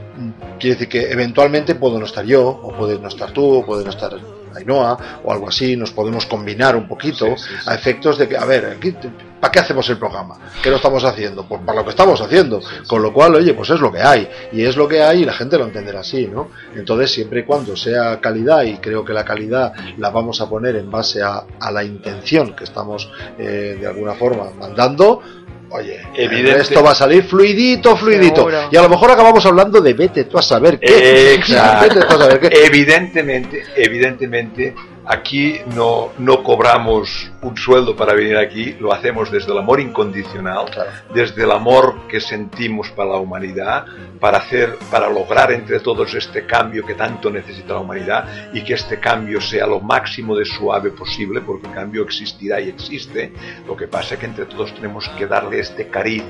[0.59, 3.85] quiere decir que eventualmente puedo no estar yo, o puedes no estar tú, o puede
[3.85, 4.13] no estar
[4.57, 5.77] Ainhoa, o algo así.
[5.77, 7.71] Nos podemos combinar un poquito Sí, sí, sí.
[7.71, 8.95] a efectos de que, a ver, aquí,
[9.41, 10.37] ¿para qué hacemos el programa?
[10.63, 11.45] ¿Qué lo estamos haciendo?
[11.47, 12.61] Pues para lo que estamos haciendo.
[12.87, 14.29] Con lo cual, oye, pues es lo que hay.
[14.53, 16.49] Y es lo que hay y la gente lo entenderá así, ¿no?
[16.75, 20.77] Entonces, siempre y cuando sea calidad, y creo que la calidad la vamos a poner
[20.77, 25.23] en base a, a la intención que estamos eh, de alguna forma mandando,
[25.71, 26.61] oye, Evidente.
[26.61, 28.37] esto va a salir fluidito, fluidito.
[28.37, 28.69] Seguro.
[28.71, 31.35] Y a lo mejor acabamos hablando de vete tú a saber qué.
[31.35, 31.95] Exacto.
[31.95, 32.67] Vete tú a saber qué.
[32.67, 34.75] Evidentemente, evidentemente,
[35.07, 40.67] aquí no, no cobramos un sueldo para venir aquí, lo hacemos desde el amor incondicional,
[40.71, 40.91] Claro.
[41.15, 43.87] desde el amor que sentimos para la humanidad,
[44.21, 48.75] para hacer, para lograr entre todos este cambio que tanto necesita la humanidad y que
[48.75, 53.33] este cambio sea lo máximo de suave posible, porque el cambio existirá y existe.
[53.67, 56.23] Lo que pasa es que entre todos tenemos que darle este cariz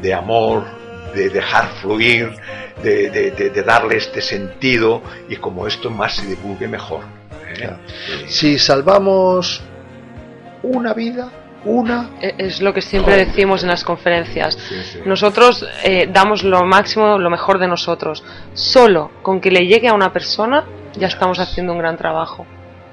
[0.00, 0.64] de amor,
[1.14, 2.30] de dejar fluir,
[2.82, 7.00] de, de- de- de darle este sentido y como esto más se divulgue mejor.
[7.48, 7.70] ¿Eh?
[8.26, 9.62] Si salvamos
[10.62, 11.30] una vida,
[11.64, 14.54] una, E- Es lo que siempre decimos en las conferencias.
[14.54, 14.98] sí, sí.
[15.04, 18.22] Nosotros eh, damos lo máximo, lo mejor de nosotros.
[18.54, 20.64] Solo con que le llegue a una persona
[20.96, 22.46] ya estamos haciendo un gran trabajo.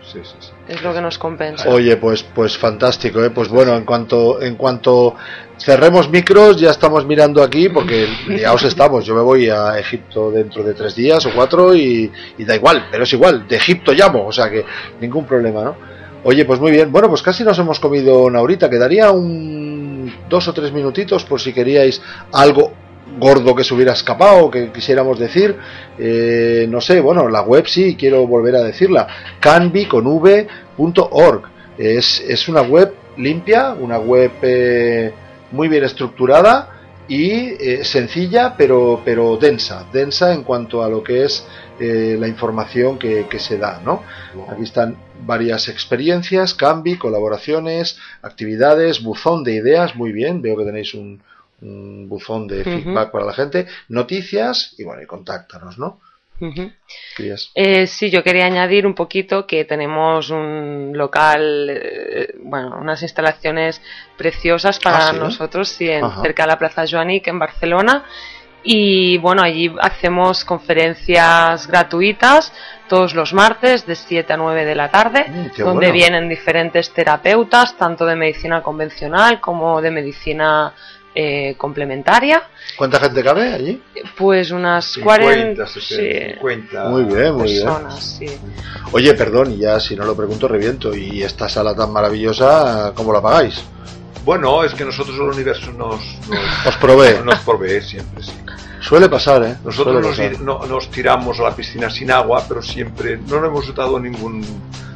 [0.03, 0.49] Sí, sí, sí.
[0.67, 1.69] Es lo que nos compensa.
[1.69, 3.29] Oye, pues, pues fantástico, ¿eh?
[3.29, 5.15] Pues bueno, en cuanto, en cuanto
[5.57, 9.05] cerremos micros, ya estamos mirando aquí, porque liados estamos.
[9.05, 12.87] Yo me voy a Egipto dentro de tres días o cuatro y, y da igual,
[12.91, 14.65] pero es igual, de Egipto llamo, o sea que
[14.99, 15.75] ningún problema, ¿no?
[16.25, 20.47] Oye, pues muy bien, bueno, pues casi nos hemos comido una horita, quedaría un dos
[20.47, 22.01] o tres minutitos por si queríais
[22.31, 22.73] algo
[23.19, 25.55] gordo que se hubiera escapado, que quisiéramos decir,
[25.97, 29.07] eh, no sé, bueno, la web sí, quiero volver a decirla,
[29.39, 31.43] canvi con v.org.
[31.77, 35.11] Es, es una web limpia, una web eh,
[35.51, 36.69] muy bien estructurada
[37.07, 41.45] y eh, sencilla, pero, pero densa, densa en cuanto a lo que es
[41.79, 44.03] eh, la información que, que se da, ¿no?
[44.49, 50.93] Aquí están varias experiencias, Canvi, colaboraciones, actividades, buzón de ideas, muy bien, veo que tenéis
[50.93, 51.21] un,
[51.63, 55.99] un buzón de feedback para la gente, noticias y bueno, y contáctanos, ¿no?
[57.55, 63.81] Eh, sí, yo quería añadir un poquito que tenemos un local, eh, bueno, unas instalaciones
[64.17, 65.19] preciosas para Ah, ¿sí?
[65.19, 68.03] nosotros, sí, en- cerca de la Plaza Joanic en Barcelona.
[68.65, 72.53] Y bueno, allí hacemos conferencias gratuitas
[72.87, 75.93] todos los martes de 7 a 9 de la tarde, Mm, donde bueno.
[75.93, 80.73] vienen diferentes terapeutas, tanto de medicina convencional como de medicina
[81.15, 82.43] eh, complementaria.
[82.77, 83.81] ¿Cuánta gente cabe allí?
[84.17, 86.83] Pues unas 50, 40, 60, sí, 50.
[86.89, 87.67] Muy bien, muy bien.
[87.99, 88.25] sí.
[88.91, 90.95] Oye, perdón, y ya si no lo pregunto reviento.
[90.95, 93.63] ¿Y esta sala tan maravillosa, cómo la pagáis?
[94.25, 95.99] Bueno, es que nosotros el universo nos,
[96.29, 97.17] nos, Os provee.
[97.25, 98.31] nos provee siempre, sí.
[98.79, 99.55] Suele pasar, ¿eh?
[99.63, 100.33] Nosotros Suele nos, pasar.
[100.33, 103.99] ir- no- nos tiramos a la piscina sin agua, pero siempre no nos hemos dado
[103.99, 104.45] ningún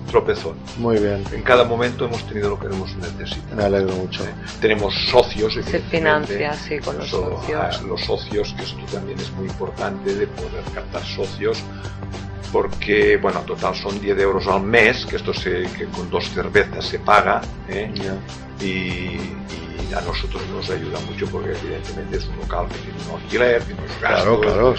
[0.08, 0.55] tropezón.
[0.78, 3.55] Muy bien, En cada momento hemos tenido lo que hemos necesitado.
[3.55, 4.24] me alegro mucho.
[4.60, 7.62] Tenemos socios, Se financia, sí, con los So- socios.
[7.62, 11.60] a los socios, que esto también es muy importante de poder captar socios,
[12.52, 16.86] porque, bueno, total son 10 euros al mes, que esto se, que con dos cervezas
[16.86, 17.91] se paga, ¿eh?
[18.62, 23.22] y, y a nosotros nos ayuda mucho porque evidentemente es un local que tiene un
[23.22, 24.76] alquiler, tiene unos gastos Claro, claro.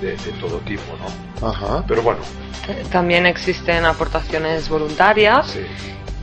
[0.00, 0.82] De, de- de todo tipo,
[1.40, 1.46] ¿no?
[1.48, 1.84] Ajá.
[1.86, 2.20] Pero bueno,
[2.90, 5.60] También existen aportaciones voluntarias sí.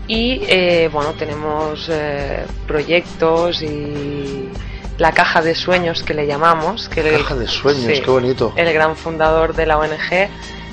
[0.08, 4.50] y eh, bueno, tenemos eh, proyectos y
[4.98, 8.52] la caja de sueños que le llamamos, que el- Caja de sueños, sí, qué bonito.
[8.56, 10.28] el gran fundador de la ONG,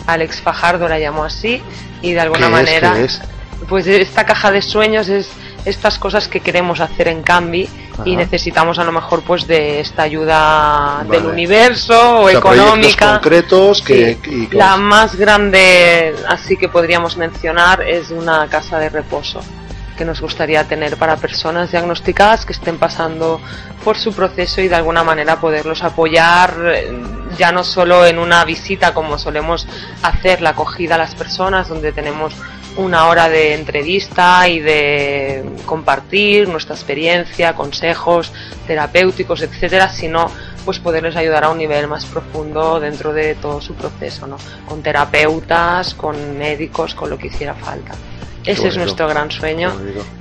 [0.07, 1.63] Alex Fajardo, la llamó así
[2.03, 2.51] y de alguna ¿Qué es?
[2.53, 3.21] manera ¿Qué es?
[3.69, 5.31] pues esta caja de sueños es
[5.65, 7.67] estas cosas que queremos hacer en Cambi
[8.05, 13.13] y necesitamos a lo mejor pues de esta ayuda del universo o, O sea, económica
[13.13, 14.31] concretos que, Sí.
[14.43, 19.41] y que la más grande así que podríamos mencionar es una casa de reposo
[19.97, 23.41] que nos gustaría tener para personas diagnosticadas que estén pasando
[23.85, 26.93] por su proceso y de alguna manera poderlos apoyar eh,
[27.37, 29.67] ya no solo en una visita como solemos
[30.03, 32.35] hacer la acogida a las personas donde tenemos
[32.77, 38.33] una hora de entrevista y de compartir nuestra experiencia, consejos
[38.67, 40.31] terapéuticos, etcétera, sino
[40.65, 44.39] pues poderles ayudar a un nivel más profundo dentro de todo su proceso, ¿no?
[44.67, 47.95] Con terapeutas, con médicos, con lo que hiciera falta.
[48.45, 49.73] Ese es nuestro gran sueño,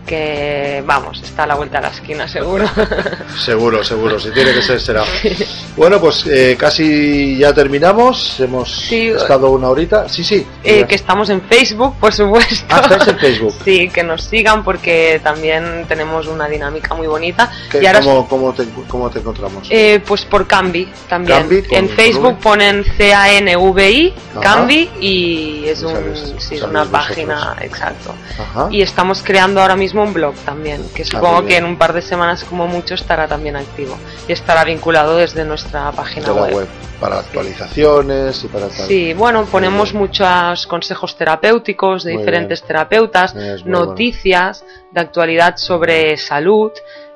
[0.05, 2.65] que vamos, está a la vuelta de la esquina seguro.
[3.37, 5.03] Seguro, seguro, si tiene que ser, será.
[5.75, 8.39] Bueno, pues eh, casi ya terminamos.
[8.39, 10.07] Hemos Sí, estado una horita.
[10.07, 10.45] Sí, sí.
[10.63, 12.63] Eh, que estamos en Facebook, por supuesto.
[12.69, 13.53] Ah, en Facebook.
[13.65, 17.51] Sí, que nos sigan porque también tenemos una dinámica muy bonita.
[17.71, 19.67] ¿Qué- y ahora cómo, cómo te, cómo te encontramos?
[19.71, 21.39] Eh, pues por Cambi también.
[21.39, 24.13] Cambi, en Facebook ponen C-A-N-V-I.
[24.41, 26.89] Cambi, y es un, sabes, sí, sabéis una vosotros.
[27.07, 28.12] página, exacto.
[28.39, 28.67] Ajá.
[28.71, 31.77] Y estamos creando ahora mismo un blog también, que supongo Ah, muy que en un
[31.77, 33.97] par de semanas como mucho estará también activo.
[34.27, 36.55] Y estará vinculado desde nuestra página de la web.
[36.55, 36.67] web.
[36.99, 38.87] Para actualizaciones y para tal.
[38.87, 42.67] Sí, bueno, ponemos muchos consejos terapéuticos de Muy diferentes bien.
[42.67, 43.35] terapeutas,
[43.65, 46.71] noticias de actualidad sobre salud.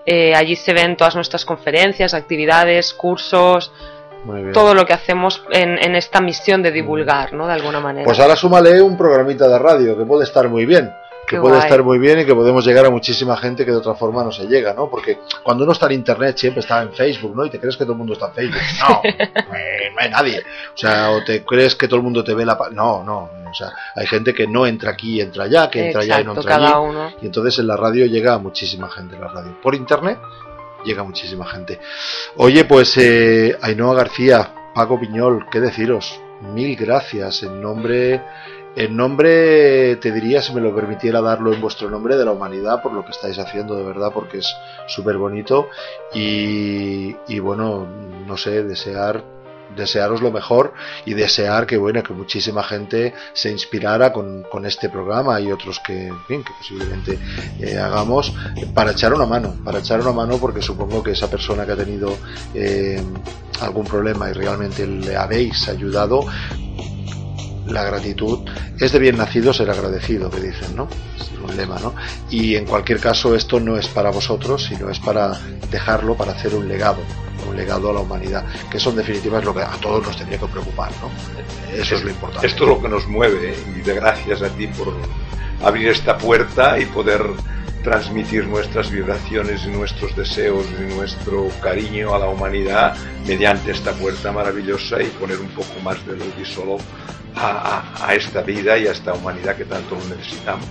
[0.10, 3.72] eh, allí se ven todas nuestras conferencias, actividades, cursos.
[4.54, 7.48] Todo lo que hacemos en, en esta misión de divulgar, ¿no?
[7.48, 8.06] De alguna manera.
[8.06, 10.92] Pues ahora súmale un programita de radio que puede estar muy bien.
[11.28, 11.66] Que Qué puede guay.
[11.66, 14.32] estar muy bien y que podemos llegar a muchísima gente que de otra forma no
[14.32, 14.90] se llega, ¿no?
[14.90, 17.46] Porque cuando uno está en internet siempre está en Facebook, ¿no?
[17.46, 18.62] Y te crees que todo el mundo está en Facebook.
[18.88, 20.40] No, eh, no hay nadie.
[20.74, 22.58] O sea, o te crees que todo el mundo te ve la...
[22.72, 23.30] No, no.
[23.50, 26.24] O sea, hay gente que no entra aquí y entra allá, que entra allá y
[26.24, 26.90] no Exacto, entra cada allí.
[26.92, 27.12] uno.
[27.22, 29.54] Y entonces en la radio llega a muchísima gente en la radio.
[29.62, 30.20] Por internet
[30.88, 31.80] llega muchísima gente.
[32.38, 36.20] Oye, pues eh, Ainhoa García, Paco Piñol, ¿qué deciros?
[36.54, 38.22] Mil gracias en nombre
[38.78, 42.80] en nombre, te diría, si me lo permitiera darlo en vuestro nombre, de la humanidad,
[42.84, 45.70] por lo que estáis haciendo, de verdad, porque es súper bonito.
[46.14, 47.88] Y, y, bueno,
[48.28, 49.24] no sé, desear
[49.76, 50.74] desearos lo mejor
[51.06, 55.80] y desear que bueno que muchísima gente se inspirara con, con este programa y otros
[55.80, 57.20] que, que posiblemente
[57.60, 58.34] eh, hagamos
[58.74, 61.78] para echar una mano para echar una mano porque supongo que esa persona que ha
[61.78, 62.18] tenido
[62.54, 63.02] eh,
[63.62, 66.26] algún problema y realmente le habéis ayudado
[67.68, 68.40] la gratitud
[68.80, 70.88] es de bien nacido ser agradecido, que dicen, ¿no?
[71.18, 71.94] Es un lema, ¿no?
[72.30, 75.38] Y en cualquier caso esto no es para vosotros, sino es para
[75.70, 77.00] dejarlo, para hacer un legado,
[77.58, 80.92] legado a la humanidad, que eso en lo que a todos nos tendría que preocupar,
[81.02, 81.10] ¿no?
[81.76, 82.48] Eso es lo importante.
[82.48, 83.56] Esto es lo que nos mueve ¿eh?
[83.76, 84.94] y de gracias a ti por
[85.64, 87.22] abrir esta puerta y poder
[87.84, 92.96] transmitir nuestras vibraciones y nuestros deseos y nuestro cariño a la humanidad
[93.26, 96.78] mediante esta puerta maravillosa y poner un poco más de luz y solo
[97.36, 100.68] a, esta vida y a esta humanidad que tanto necesitamos.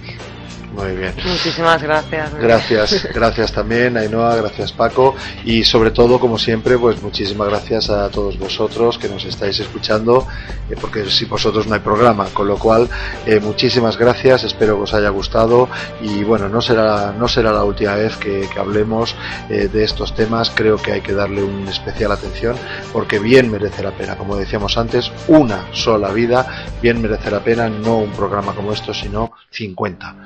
[0.73, 1.15] Muy bien.
[1.25, 2.35] Muchísimas gracias.
[2.35, 5.15] Gracias, gracias también Ainhoa, gracias Paco
[5.45, 10.27] y sobre todo como siempre pues muchísimas gracias a todos vosotros que nos estáis escuchando
[10.69, 12.89] eh, porque sin vosotros no hay programa, con lo cual
[13.27, 15.69] eh, muchísimas gracias, espero que os haya gustado
[16.01, 19.15] y bueno, no será, no será la última vez que, hablemos
[19.51, 22.57] eh, de estos temas, creo que hay que darle una especial atención
[22.93, 27.69] porque bien merece la pena, como decíamos antes, una sola vida, bien merece la pena,
[27.69, 30.17] no un programa como esto, sino 50.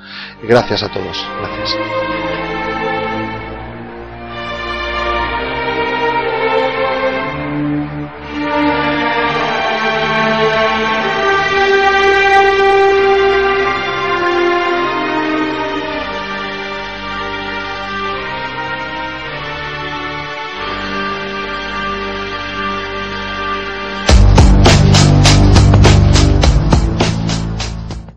[0.43, 1.25] Gracias a todos.
[1.39, 2.20] Gracias.